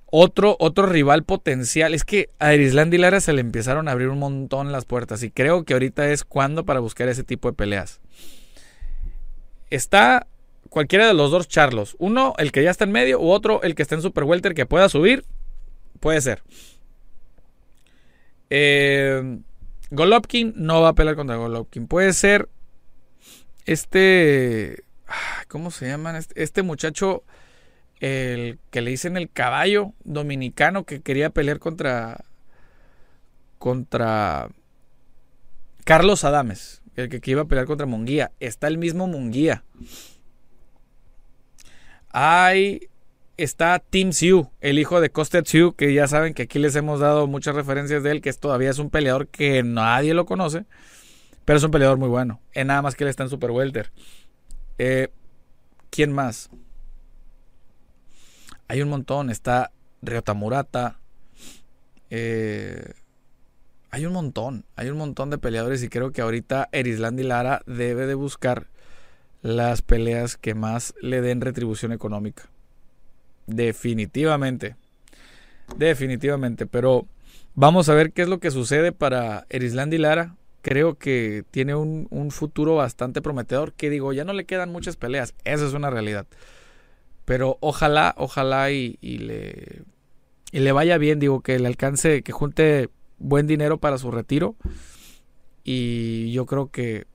Otro, 0.06 0.58
otro 0.60 0.86
rival 0.86 1.24
potencial. 1.24 1.94
Es 1.94 2.04
que 2.04 2.30
a 2.40 2.54
Erisland 2.54 2.94
y 2.94 2.98
Lara 2.98 3.20
se 3.20 3.34
le 3.34 3.42
empezaron 3.42 3.88
a 3.88 3.92
abrir 3.92 4.10
un 4.10 4.20
montón 4.20 4.72
las 4.72 4.86
puertas. 4.86 5.24
Y 5.24 5.32
creo 5.32 5.64
que 5.64 5.74
ahorita 5.74 6.12
es 6.12 6.24
cuando 6.24 6.66
para 6.66 6.82
buscar 6.82 7.08
ese 7.08 7.24
tipo 7.24 7.50
de 7.50 7.56
peleas. 7.56 8.00
Está 9.74 10.28
cualquiera 10.70 11.08
de 11.08 11.16
los 11.16 11.32
dos 11.32 11.48
charlos. 11.48 11.96
Uno, 11.98 12.36
el 12.38 12.52
que 12.52 12.62
ya 12.62 12.70
está 12.70 12.84
en 12.84 12.92
medio, 12.92 13.20
u 13.20 13.32
otro, 13.32 13.64
el 13.64 13.74
que 13.74 13.82
está 13.82 13.96
en 13.96 14.04
Super 14.04 14.24
Welter 14.24 14.54
que 14.54 14.68
pueda 14.68 14.88
subir. 14.88 15.26
Puede 16.00 16.22
ser. 16.22 16.44
Eh, 18.52 19.40
Golovkin 19.90 20.54
no 20.56 20.82
va 20.84 20.90
a 20.90 20.94
pelear 20.94 21.16
contra 21.16 21.38
Golovkin. 21.38 21.88
Puede 21.88 22.14
ser 22.14 22.50
este. 23.66 24.84
¿Cómo 25.48 25.72
se 25.72 25.88
llaman? 25.88 26.18
Este, 26.18 26.44
este 26.44 26.62
muchacho 26.62 27.24
el 28.00 28.60
que 28.70 28.82
le 28.82 28.92
dicen 28.92 29.18
el 29.18 29.32
caballo 29.32 29.94
dominicano 30.04 30.84
que 30.84 31.02
quería 31.02 31.32
pelear 31.32 31.58
contra 31.58 32.26
contra 33.58 34.50
Carlos 35.84 36.24
Adames, 36.26 36.83
el 36.96 37.10
que, 37.10 37.32
iba 37.32 37.42
a 37.42 37.46
pelear 37.46 37.66
contra 37.66 37.86
Munguía. 37.86 38.32
Está 38.40 38.68
el 38.68 38.78
mismo 38.78 39.08
Munguía. 39.08 39.64
Hay 42.10 42.90
está 43.38 43.80
Tim 43.80 44.12
Siu, 44.12 44.52
el 44.62 44.78
hijo 44.78 45.02
de 45.02 45.10
Costed 45.10 45.46
Siu, 45.46 45.74
que 45.74 45.94
ya 45.94 46.08
saben 46.08 46.34
que 46.34 46.44
aquí 46.44 46.60
les 46.60 46.76
hemos 46.76 47.00
dado 47.00 47.26
muchas 47.28 47.56
referencias 47.56 48.04
de 48.04 48.12
él, 48.12 48.22
que 48.22 48.30
es, 48.30 48.40
todavía 48.40 48.70
es 48.70 48.78
un 48.78 48.92
peleador 48.92 49.28
que 49.28 49.64
nadie 49.64 50.14
lo 50.14 50.26
conoce, 50.26 50.66
pero 51.46 51.58
es 51.58 51.64
un 51.64 51.72
peleador 51.72 51.98
muy 51.98 52.10
bueno. 52.10 52.40
En 52.54 52.68
nada 52.68 52.82
más 52.82 52.96
que 52.96 53.04
él 53.04 53.10
está 53.10 53.24
en 53.24 53.30
Super 53.30 53.52
Welter. 53.52 53.92
Eh, 54.78 55.10
¿Quién 55.90 56.12
más? 56.12 56.50
Hay 58.68 58.82
un 58.82 58.90
montón. 58.90 59.30
Está 59.30 59.72
Ryota 60.02 60.34
Murata. 60.34 61.00
Eh, 62.10 62.94
hay 63.94 64.08
un 64.08 64.14
montón. 64.14 64.66
Hay 64.76 64.90
un 64.90 64.98
montón 64.98 65.30
de 65.30 65.38
peleadores. 65.38 65.84
Y 65.84 65.88
creo 65.88 66.12
que 66.12 66.24
ahorita 66.24 66.68
Erisland 66.72 67.20
y 67.20 67.24
Lara 67.24 67.62
debe 67.68 68.08
de 68.08 68.16
buscar 68.16 68.66
las 69.44 69.84
peleas 69.84 70.36
que 70.36 70.56
más 70.56 70.96
le 71.00 71.22
den 71.22 71.42
retribución 71.42 71.92
económica. 71.92 72.50
Definitivamente. 73.46 74.78
Definitivamente. 75.78 76.66
Pero 76.66 77.06
vamos 77.54 77.88
a 77.88 77.94
ver 77.94 78.14
qué 78.14 78.24
es 78.24 78.30
lo 78.30 78.40
que 78.40 78.50
sucede 78.50 78.94
para 78.94 79.46
Erisland 79.52 79.94
y 79.94 80.00
Lara. 80.00 80.38
Creo 80.64 80.98
que 80.98 81.44
tiene 81.52 81.76
un, 81.76 82.08
un 82.10 82.32
futuro 82.32 82.74
bastante 82.74 83.22
prometedor. 83.22 83.74
Que 83.74 83.92
digo, 83.92 84.12
ya 84.12 84.24
no 84.24 84.34
le 84.34 84.46
quedan 84.46 84.72
muchas 84.72 84.96
peleas. 84.96 85.36
Esa 85.44 85.68
es 85.68 85.74
una 85.74 85.92
realidad. 85.92 86.26
Pero 87.26 87.60
ojalá, 87.60 88.16
ojalá 88.18 88.72
y, 88.72 88.98
le, 89.02 89.84
y 90.52 90.62
le 90.62 90.72
vaya 90.72 90.98
bien, 90.98 91.20
digo, 91.20 91.42
que 91.42 91.60
le 91.60 91.68
alcance, 91.68 92.24
que 92.24 92.32
junte 92.32 92.90
buen 93.24 93.48
dinero 93.48 93.80
para 93.80 93.98
su 93.98 94.12
retiro. 94.12 94.56
Y 95.64 96.32
yo 96.34 96.46
creo 96.46 96.70
que 96.70 97.06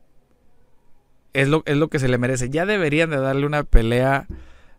es 1.34 1.48
lo, 1.48 1.62
es 1.66 1.76
lo 1.76 1.88
que 1.88 1.98
se 1.98 2.08
le 2.08 2.18
merece. 2.18 2.50
Ya 2.50 2.66
deberían 2.66 3.10
de 3.10 3.18
darle 3.18 3.46
una 3.46 3.62
pelea 3.62 4.26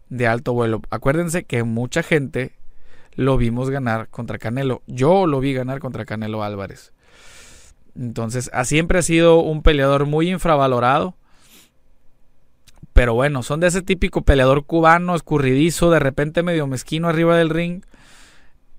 de 0.09 0.27
alto 0.27 0.53
vuelo. 0.53 0.81
Acuérdense 0.89 1.43
que 1.43 1.63
mucha 1.63 2.03
gente 2.03 2.53
lo 3.15 3.37
vimos 3.37 3.69
ganar 3.69 4.09
contra 4.09 4.39
Canelo. 4.39 4.81
Yo 4.87 5.27
lo 5.27 5.39
vi 5.39 5.53
ganar 5.53 5.79
contra 5.79 6.05
Canelo 6.05 6.43
Álvarez. 6.43 6.93
Entonces, 7.95 8.49
siempre 8.63 8.99
ha 8.99 9.03
sido 9.03 9.39
un 9.41 9.61
peleador 9.61 10.05
muy 10.05 10.29
infravalorado. 10.29 11.15
Pero 12.93 13.13
bueno, 13.13 13.43
son 13.43 13.59
de 13.59 13.67
ese 13.67 13.81
típico 13.81 14.23
peleador 14.23 14.65
cubano, 14.65 15.15
escurridizo, 15.15 15.89
de 15.91 15.99
repente 15.99 16.43
medio 16.43 16.67
mezquino 16.67 17.07
arriba 17.07 17.37
del 17.37 17.49
ring. 17.49 17.83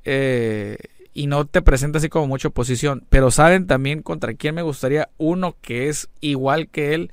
Eh, 0.05 0.79
y 1.13 1.27
no 1.27 1.45
te 1.47 1.63
presenta 1.63 1.99
así 1.99 2.09
como 2.09 2.27
mucha 2.27 2.49
oposición. 2.49 3.05
Pero 3.09 3.31
saben 3.31 3.67
también 3.67 4.03
contra 4.03 4.35
quién 4.35 4.55
me 4.55 4.63
gustaría 4.63 5.11
uno 5.19 5.57
que 5.61 5.89
es 5.89 6.09
igual 6.21 6.69
que 6.69 6.95
él 6.95 7.11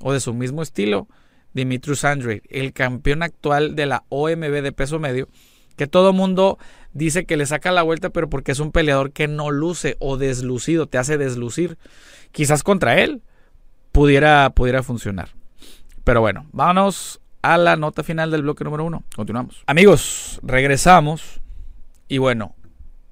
o 0.00 0.12
de 0.12 0.20
su 0.20 0.34
mismo 0.34 0.62
estilo. 0.62 1.08
Dimitrius 1.52 2.04
Andre, 2.04 2.42
el 2.50 2.72
campeón 2.72 3.22
actual 3.22 3.76
de 3.76 3.86
la 3.86 4.04
OMB 4.10 4.62
de 4.62 4.72
peso 4.72 4.98
medio. 4.98 5.28
Que 5.76 5.86
todo 5.86 6.12
mundo 6.12 6.58
dice 6.92 7.24
que 7.24 7.36
le 7.36 7.46
saca 7.46 7.70
la 7.72 7.82
vuelta, 7.82 8.10
pero 8.10 8.28
porque 8.28 8.52
es 8.52 8.60
un 8.60 8.72
peleador 8.72 9.12
que 9.12 9.28
no 9.28 9.50
luce 9.50 9.96
o 9.98 10.16
deslucido, 10.16 10.86
te 10.86 10.98
hace 10.98 11.18
deslucir. 11.18 11.78
Quizás 12.32 12.62
contra 12.62 13.00
él 13.00 13.22
pudiera, 13.92 14.50
pudiera 14.50 14.82
funcionar. 14.82 15.30
Pero 16.04 16.20
bueno, 16.20 16.46
vámonos 16.52 17.20
a 17.42 17.56
la 17.58 17.76
nota 17.76 18.02
final 18.02 18.30
del 18.30 18.42
bloque 18.42 18.64
número 18.64 18.84
uno. 18.84 19.04
Continuamos. 19.14 19.62
Amigos, 19.66 20.40
regresamos. 20.42 21.40
Y 22.08 22.18
bueno, 22.18 22.54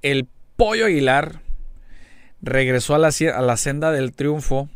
el 0.05 0.27
Pollo 0.55 0.85
Aguilar 0.85 1.41
regresó 2.39 2.93
a 2.93 2.99
la, 2.99 3.57
senda 3.57 3.91
del 3.91 4.13
triunfo 4.13 4.69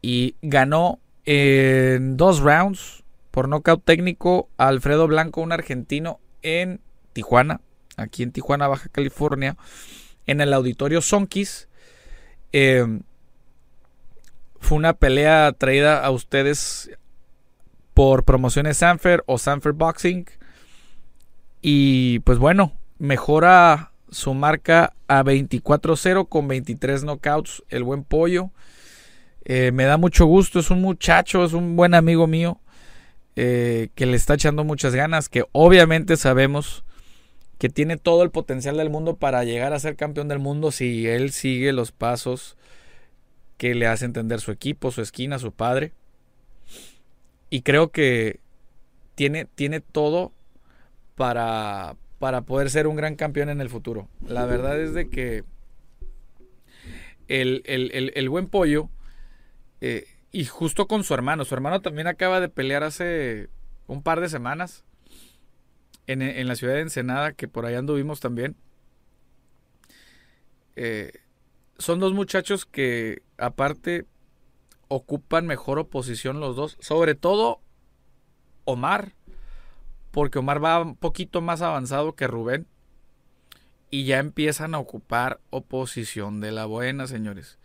y 0.00 0.36
ganó 0.42 1.00
en 1.24 2.16
dos 2.16 2.38
rounds 2.38 3.02
por 3.32 3.48
nocaut 3.48 3.84
técnico 3.84 4.48
a 4.58 4.68
Alfredo 4.68 5.08
Blanco, 5.08 5.40
un 5.40 5.50
argentino 5.50 6.20
en 6.42 6.80
Tijuana, 7.12 7.62
aquí 7.96 8.22
en 8.22 8.30
Tijuana, 8.30 8.68
Baja 8.68 8.88
California, 8.90 9.56
en 10.28 10.40
el 10.40 10.52
auditorio 10.52 11.02
Sonkis. 11.02 11.68
Eh, 12.52 13.00
fue 14.60 14.78
una 14.78 14.92
pelea 14.92 15.50
traída 15.50 15.98
a 15.98 16.10
ustedes 16.12 16.92
por 17.92 18.22
promociones 18.22 18.76
Sanfer 18.76 19.24
o 19.26 19.38
Sanfer 19.38 19.72
Boxing. 19.72 20.26
Y 21.60 22.20
pues 22.20 22.38
bueno, 22.38 22.72
mejora 22.98 23.91
su 24.12 24.34
marca 24.34 24.94
a 25.08 25.24
24-0 25.24 26.28
con 26.28 26.46
23 26.46 27.02
knockouts. 27.02 27.64
El 27.68 27.82
buen 27.82 28.04
pollo. 28.04 28.50
Eh, 29.44 29.72
me 29.72 29.84
da 29.84 29.96
mucho 29.96 30.26
gusto, 30.26 30.60
es 30.60 30.70
un 30.70 30.80
muchacho, 30.80 31.44
es 31.44 31.52
un 31.52 31.74
buen 31.74 31.94
amigo 31.94 32.26
mío. 32.26 32.60
Eh, 33.34 33.88
que 33.94 34.04
le 34.04 34.16
está 34.16 34.34
echando 34.34 34.62
muchas 34.62 34.94
ganas, 34.94 35.30
que 35.30 35.44
obviamente 35.52 36.18
sabemos 36.18 36.84
que 37.58 37.70
tiene 37.70 37.96
todo 37.96 38.24
el 38.24 38.30
potencial 38.30 38.76
del 38.76 38.90
mundo 38.90 39.16
para 39.16 39.42
llegar 39.44 39.72
a 39.72 39.78
ser 39.78 39.96
campeón 39.96 40.28
del 40.28 40.38
mundo 40.38 40.70
si 40.70 41.06
él 41.06 41.32
sigue 41.32 41.72
los 41.72 41.92
pasos 41.92 42.58
que 43.56 43.74
le 43.74 43.86
hace 43.86 44.04
entender 44.04 44.40
su 44.40 44.50
equipo, 44.50 44.90
su 44.90 45.00
esquina, 45.00 45.38
su 45.38 45.52
padre. 45.52 45.92
Y 47.48 47.62
creo 47.62 47.90
que 47.90 48.40
tiene, 49.14 49.46
tiene 49.54 49.80
todo 49.80 50.32
para, 51.14 51.96
para 52.22 52.42
poder 52.42 52.70
ser 52.70 52.86
un 52.86 52.94
gran 52.94 53.16
campeón 53.16 53.48
en 53.48 53.60
el 53.60 53.68
futuro. 53.68 54.08
La 54.24 54.46
verdad 54.46 54.80
es 54.80 54.94
de 54.94 55.10
que 55.10 55.42
el, 57.26 58.28
buen 58.28 58.46
pollo, 58.46 58.90
eh, 59.80 60.06
y 60.30 60.44
justo 60.44 60.86
con 60.86 61.02
su 61.02 61.14
hermano, 61.14 61.44
su 61.44 61.52
hermano 61.52 61.80
también 61.80 62.06
acaba 62.06 62.38
de 62.38 62.48
pelear 62.48 62.84
hace 62.84 63.48
un 63.88 64.04
par 64.04 64.20
de 64.20 64.28
semanas 64.28 64.84
en, 66.06 66.46
la 66.46 66.54
ciudad 66.54 66.74
de 66.74 66.82
Ensenada, 66.82 67.32
que 67.32 67.48
por 67.48 67.66
allá 67.66 67.80
anduvimos 67.80 68.20
también. 68.20 68.54
Eh, 70.76 71.10
son 71.76 71.98
dos 71.98 72.12
muchachos 72.12 72.66
que 72.66 73.22
aparte 73.36 74.06
ocupan 74.86 75.44
mejor 75.48 75.80
oposición 75.80 76.38
los 76.38 76.54
dos. 76.54 76.76
Sobre 76.78 77.16
todo 77.16 77.58
Omar, 78.64 79.16
porque 80.12 80.38
Omar 80.38 80.62
va 80.62 80.80
un 80.80 80.94
poquito 80.94 81.40
más 81.40 81.60
avanzado 81.62 82.14
que 82.14 82.28
Rubén. 82.28 82.68
Y 83.90 84.04
ya 84.04 84.20
empiezan 84.20 84.74
a 84.74 84.78
ocupar 84.78 85.40
oposición 85.50 86.40
de 86.40 86.52
la 86.52 86.64
buena, 86.64 87.06
señores. 87.06 87.58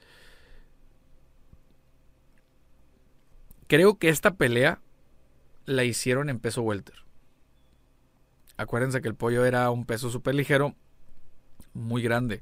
Creo 3.67 3.97
que 3.97 4.09
esta 4.09 4.33
pelea 4.33 4.81
la 5.65 5.83
hicieron 5.83 6.29
en 6.29 6.39
peso 6.39 6.63
welter. 6.63 6.95
Acuérdense 8.57 9.01
que 9.01 9.07
el 9.07 9.15
pollo 9.15 9.45
era 9.45 9.69
un 9.69 9.85
peso 9.85 10.09
súper 10.09 10.35
ligero, 10.35 10.75
muy 11.73 12.01
grande 12.01 12.41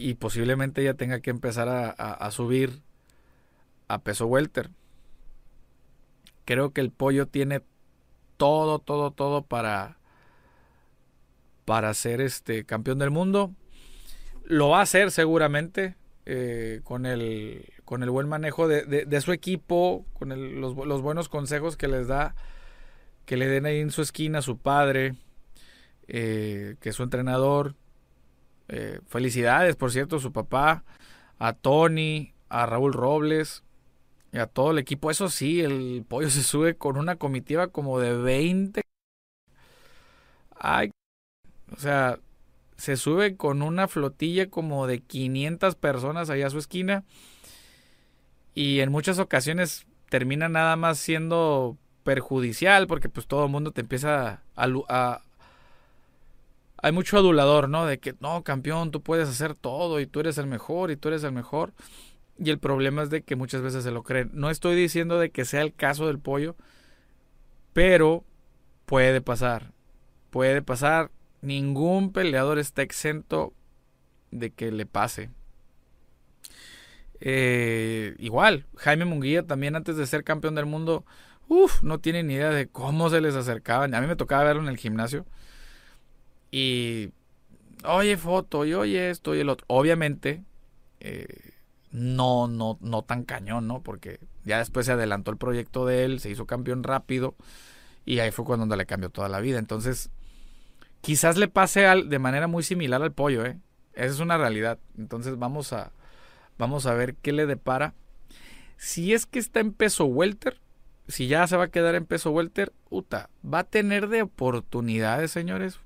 y 0.00 0.14
posiblemente 0.14 0.82
ya 0.82 0.94
tenga 0.94 1.20
que 1.20 1.28
empezar 1.28 1.68
a, 1.68 2.30
subir 2.30 2.80
a 3.86 3.98
peso 3.98 4.26
welter. 4.26 4.70
Creo 6.46 6.70
que 6.72 6.80
el 6.80 6.90
pollo 6.90 7.26
tiene 7.28 7.60
todo, 8.40 8.78
todo, 8.78 9.10
todo 9.10 9.42
para 9.42 9.98
para 11.66 11.92
ser 11.92 12.22
este 12.22 12.64
campeón 12.64 12.98
del 12.98 13.10
mundo. 13.10 13.54
Lo 14.44 14.70
va 14.70 14.80
a 14.80 14.82
hacer 14.82 15.10
seguramente 15.10 15.94
eh, 16.24 16.80
con, 16.84 17.04
el, 17.06 17.70
con 17.84 18.02
el 18.02 18.10
buen 18.10 18.28
manejo 18.28 18.66
de, 18.66 19.20
su 19.20 19.32
equipo, 19.32 20.04
con 20.14 20.60
los, 20.60 20.74
buenos 20.74 21.28
consejos 21.28 21.76
que 21.76 21.86
les 21.86 22.08
da, 22.08 22.34
que 23.26 23.36
le 23.36 23.46
den 23.46 23.66
ahí 23.66 23.78
en 23.78 23.90
su 23.90 24.02
esquina 24.02 24.42
su 24.42 24.58
padre. 24.58 25.14
eh, 26.08 26.76
que 26.80 26.88
es 26.88 26.96
su 26.96 27.04
entrenador. 27.04 27.76
Eh, 28.68 28.98
felicidades, 29.06 29.76
por 29.76 29.92
cierto, 29.92 30.16
a 30.16 30.20
su 30.20 30.32
papá, 30.32 30.82
a 31.38 31.52
Tony, 31.52 32.32
a 32.48 32.66
Raúl 32.66 32.94
Robles 32.94 33.62
y 34.32 34.38
a 34.38 34.46
todo 34.46 34.70
el 34.72 34.78
equipo. 34.78 35.10
Eso 35.10 35.28
sí, 35.28 35.60
el 35.60 36.04
pollo 36.08 36.30
se 36.30 36.42
sube 36.42 36.76
con 36.76 36.96
una 36.96 37.16
comitiva 37.16 37.68
como 37.68 37.98
de 37.98 38.16
20. 38.16 38.82
Ay, 40.58 40.90
o 41.72 41.78
sea, 41.78 42.18
se 42.76 42.96
sube 42.96 43.36
con 43.36 43.62
una 43.62 43.88
flotilla 43.88 44.50
como 44.50 44.86
de 44.86 45.00
500 45.00 45.76
personas 45.76 46.30
allá 46.30 46.48
a 46.48 46.50
su 46.50 46.58
esquina. 46.58 47.04
Y 48.54 48.80
en 48.80 48.90
muchas 48.90 49.18
ocasiones 49.18 49.86
termina 50.08 50.48
nada 50.48 50.76
más 50.76 50.98
siendo 50.98 51.76
perjudicial 52.02 52.86
porque 52.86 53.08
pues 53.08 53.26
todo 53.26 53.44
el 53.44 53.50
mundo 53.50 53.70
te 53.72 53.82
empieza 53.82 54.42
a, 54.56 55.20
hay 56.82 56.92
mucho 56.92 57.18
adulador, 57.18 57.68
¿no? 57.68 57.86
De 57.86 57.98
que 58.00 58.14
no, 58.20 58.42
campeón, 58.42 58.90
tú 58.90 59.02
puedes 59.02 59.28
hacer 59.28 59.54
todo 59.54 60.00
y 60.00 60.06
tú 60.06 60.20
eres 60.20 60.38
el 60.38 60.46
mejor 60.46 60.90
y 60.90 60.96
tú 60.96 61.08
eres 61.08 61.24
el 61.24 61.32
mejor. 61.32 61.72
Y 62.42 62.48
el 62.48 62.58
problema 62.58 63.02
es 63.02 63.10
de 63.10 63.22
que 63.22 63.36
muchas 63.36 63.60
veces 63.60 63.84
se 63.84 63.90
lo 63.90 64.02
creen. 64.02 64.30
No 64.32 64.48
estoy 64.48 64.74
diciendo 64.74 65.18
de 65.18 65.30
que 65.30 65.44
sea 65.44 65.60
el 65.60 65.74
caso 65.74 66.06
del 66.06 66.18
pollo, 66.18 66.56
pero 67.74 68.24
puede 68.86 69.20
pasar. 69.20 69.72
Puede 70.30 70.62
pasar. 70.62 71.10
Ningún 71.42 72.12
peleador 72.12 72.58
está 72.58 72.80
exento 72.80 73.52
de 74.30 74.50
que 74.50 74.72
le 74.72 74.86
pase. 74.86 75.30
Eh, 77.20 78.14
igual, 78.18 78.66
Jaime 78.76 79.04
Munguía 79.04 79.46
también 79.46 79.76
antes 79.76 79.98
de 79.98 80.06
ser 80.06 80.24
campeón 80.24 80.54
del 80.54 80.64
mundo, 80.64 81.04
uff, 81.48 81.82
no 81.82 82.00
tiene 82.00 82.22
ni 82.22 82.34
idea 82.34 82.50
de 82.50 82.68
cómo 82.68 83.10
se 83.10 83.20
les 83.20 83.34
acercaban. 83.34 83.94
A 83.94 84.00
mí 84.00 84.06
me 84.06 84.16
tocaba 84.16 84.44
verlo 84.44 84.62
en 84.62 84.68
el 84.68 84.78
gimnasio. 84.78 85.26
Y, 86.50 87.10
oye, 87.84 88.16
foto, 88.16 88.64
y 88.64 88.72
oye 88.72 89.10
esto 89.10 89.34
y 89.34 89.40
el 89.40 89.50
otro. 89.50 89.66
Obviamente, 89.68 90.42
eh, 91.00 91.26
no, 91.90 92.46
no, 92.46 92.78
no 92.80 93.02
tan 93.02 93.24
cañón, 93.24 93.66
¿no? 93.66 93.82
Porque 93.82 94.20
ya 94.44 94.58
después 94.58 94.86
se 94.86 94.92
adelantó 94.92 95.30
el 95.30 95.36
proyecto 95.36 95.86
de 95.86 96.04
él, 96.04 96.20
se 96.20 96.30
hizo 96.30 96.46
campeón 96.46 96.82
rápido. 96.82 97.34
Y 98.04 98.20
ahí 98.20 98.30
fue 98.30 98.44
cuando 98.44 98.76
le 98.76 98.86
cambió 98.86 99.10
toda 99.10 99.28
la 99.28 99.40
vida. 99.40 99.58
Entonces, 99.58 100.10
quizás 101.00 101.36
le 101.36 101.48
pase 101.48 101.86
al, 101.86 102.08
de 102.08 102.18
manera 102.18 102.46
muy 102.46 102.62
similar 102.62 103.02
al 103.02 103.12
pollo, 103.12 103.44
¿eh? 103.44 103.58
Esa 103.94 104.14
es 104.14 104.20
una 104.20 104.38
realidad. 104.38 104.78
Entonces, 104.96 105.38
vamos 105.38 105.72
a, 105.72 105.92
vamos 106.58 106.86
a 106.86 106.94
ver 106.94 107.16
qué 107.16 107.32
le 107.32 107.46
depara. 107.46 107.94
Si 108.76 109.12
es 109.12 109.26
que 109.26 109.38
está 109.38 109.60
en 109.60 109.72
peso 109.72 110.06
welter, 110.06 110.58
si 111.08 111.26
ya 111.26 111.46
se 111.46 111.56
va 111.56 111.64
a 111.64 111.70
quedar 111.70 111.94
en 111.96 112.06
peso 112.06 112.30
welter, 112.30 112.72
Uta, 112.88 113.30
va 113.44 113.60
a 113.60 113.64
tener 113.64 114.08
de 114.08 114.22
oportunidades, 114.22 115.30
señores. 115.30 115.78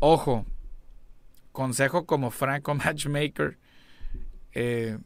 Ojo, 0.00 0.44
consejo 1.58 2.06
como 2.06 2.30
Franco 2.30 2.72
Matchmaker, 2.76 3.58
eh, 4.52 4.96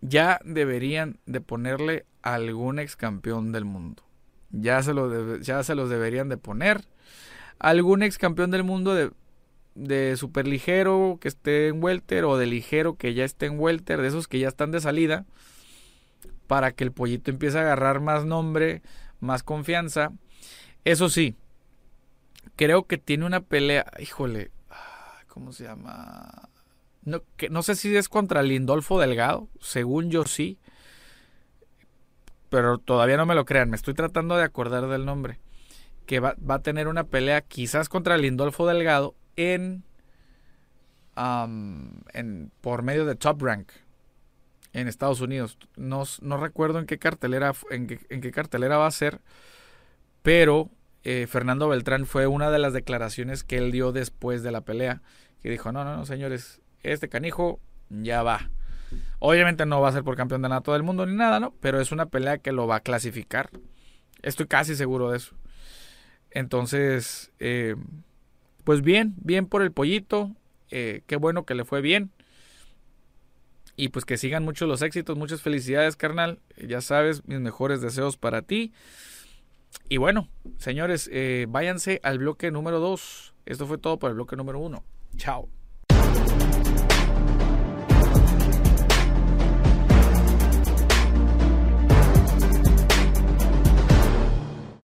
ya 0.00 0.40
deberían 0.42 1.20
de 1.26 1.42
ponerle 1.42 2.06
algún 2.22 2.78
ex 2.78 2.96
campeón 2.96 3.52
del 3.52 3.66
mundo. 3.66 4.02
Ya 4.52 4.82
se, 4.82 4.94
lo 4.94 5.36
ya 5.36 5.62
se 5.64 5.74
los 5.74 5.90
deberían 5.90 6.30
de 6.30 6.38
poner. 6.38 6.86
Algún 7.58 8.02
ex 8.02 8.16
campeón 8.16 8.50
del 8.50 8.64
mundo 8.64 8.94
de, 8.94 9.10
de 9.74 10.16
super 10.16 10.48
ligero 10.48 11.18
que 11.20 11.28
esté 11.28 11.68
en 11.68 11.84
welter 11.84 12.24
o 12.24 12.38
de 12.38 12.46
ligero 12.46 12.96
que 12.96 13.12
ya 13.12 13.26
esté 13.26 13.44
en 13.44 13.60
welter, 13.60 14.00
de 14.00 14.08
esos 14.08 14.28
que 14.28 14.38
ya 14.38 14.48
están 14.48 14.70
de 14.70 14.80
salida 14.80 15.26
para 16.46 16.72
que 16.72 16.84
el 16.84 16.92
pollito 16.92 17.30
empiece 17.30 17.58
a 17.58 17.62
agarrar 17.62 18.00
más 18.00 18.24
nombre, 18.24 18.80
más 19.20 19.42
confianza. 19.42 20.12
Eso 20.84 21.10
sí, 21.10 21.36
creo 22.56 22.86
que 22.86 22.96
tiene 22.96 23.26
una 23.26 23.42
pelea, 23.42 23.92
híjole, 23.98 24.55
¿cómo 25.36 25.52
se 25.52 25.64
llama? 25.64 26.48
No, 27.02 27.20
que, 27.36 27.50
no 27.50 27.62
sé 27.62 27.74
si 27.74 27.94
es 27.94 28.08
contra 28.08 28.42
Lindolfo 28.42 28.98
Delgado, 28.98 29.50
según 29.60 30.10
yo 30.10 30.24
sí, 30.24 30.58
pero 32.48 32.78
todavía 32.78 33.18
no 33.18 33.26
me 33.26 33.34
lo 33.34 33.44
crean, 33.44 33.68
me 33.68 33.76
estoy 33.76 33.92
tratando 33.92 34.34
de 34.38 34.44
acordar 34.44 34.88
del 34.88 35.04
nombre. 35.04 35.38
Que 36.06 36.20
va, 36.20 36.36
a 36.48 36.58
tener 36.60 36.88
una 36.88 37.04
pelea 37.04 37.42
quizás 37.42 37.90
contra 37.90 38.16
Lindolfo 38.16 38.66
Delgado 38.66 39.14
en, 39.36 39.84
en 42.14 42.50
por 42.62 42.82
medio 42.82 43.04
de 43.04 43.14
Top 43.14 43.42
Rank 43.42 43.68
en 44.72 44.88
Estados 44.88 45.20
Unidos. 45.20 45.58
No, 45.76 46.06
recuerdo 46.38 46.78
en 46.78 46.86
qué 46.86 46.98
cartelera 46.98 47.52
en 47.70 47.88
qué, 47.88 48.30
cartelera 48.30 48.78
va 48.78 48.86
a 48.86 48.90
ser, 48.90 49.20
pero 50.22 50.70
eh, 51.04 51.26
Fernando 51.28 51.68
Beltrán 51.68 52.06
fue 52.06 52.26
una 52.26 52.50
de 52.50 52.58
las 52.58 52.72
declaraciones 52.72 53.44
que 53.44 53.58
él 53.58 53.70
dio 53.70 53.92
después 53.92 54.42
de 54.42 54.50
la 54.50 54.62
pelea, 54.62 55.02
que 55.42 55.50
dijo, 55.50 55.72
no, 55.72 55.84
no, 55.84 55.96
no, 55.96 56.06
señores, 56.06 56.60
este 56.82 57.08
canijo 57.08 57.60
ya 57.88 58.22
va. 58.22 58.50
Obviamente 59.18 59.66
no 59.66 59.80
va 59.80 59.88
a 59.88 59.92
ser 59.92 60.04
por 60.04 60.16
campeón 60.16 60.42
de 60.42 60.48
nato 60.48 60.72
del 60.72 60.82
mundo 60.82 61.06
ni 61.06 61.14
nada, 61.14 61.40
¿no? 61.40 61.54
Pero 61.60 61.80
es 61.80 61.92
una 61.92 62.06
pelea 62.06 62.38
que 62.38 62.52
lo 62.52 62.66
va 62.66 62.76
a 62.76 62.80
clasificar. 62.80 63.50
Estoy 64.22 64.46
casi 64.46 64.76
seguro 64.76 65.10
de 65.10 65.18
eso. 65.18 65.34
Entonces, 66.30 67.32
eh, 67.38 67.76
pues 68.64 68.82
bien, 68.82 69.14
bien 69.18 69.46
por 69.46 69.62
el 69.62 69.72
pollito. 69.72 70.32
Eh, 70.70 71.02
qué 71.06 71.16
bueno 71.16 71.44
que 71.44 71.54
le 71.54 71.64
fue 71.64 71.80
bien. 71.80 72.10
Y 73.76 73.90
pues 73.90 74.04
que 74.04 74.16
sigan 74.16 74.42
muchos 74.42 74.68
los 74.68 74.82
éxitos, 74.82 75.16
muchas 75.16 75.42
felicidades, 75.42 75.96
carnal. 75.96 76.40
Ya 76.56 76.80
sabes, 76.80 77.26
mis 77.26 77.40
mejores 77.40 77.80
deseos 77.80 78.16
para 78.16 78.42
ti. 78.42 78.72
Y 79.88 79.98
bueno, 79.98 80.28
señores, 80.58 81.08
eh, 81.12 81.46
váyanse 81.48 82.00
al 82.02 82.18
bloque 82.18 82.50
número 82.50 82.80
2. 82.80 83.34
Esto 83.44 83.66
fue 83.66 83.78
todo 83.78 83.98
por 83.98 84.10
el 84.10 84.16
bloque 84.16 84.36
número 84.36 84.58
1. 84.58 84.82
Chao. 85.16 85.48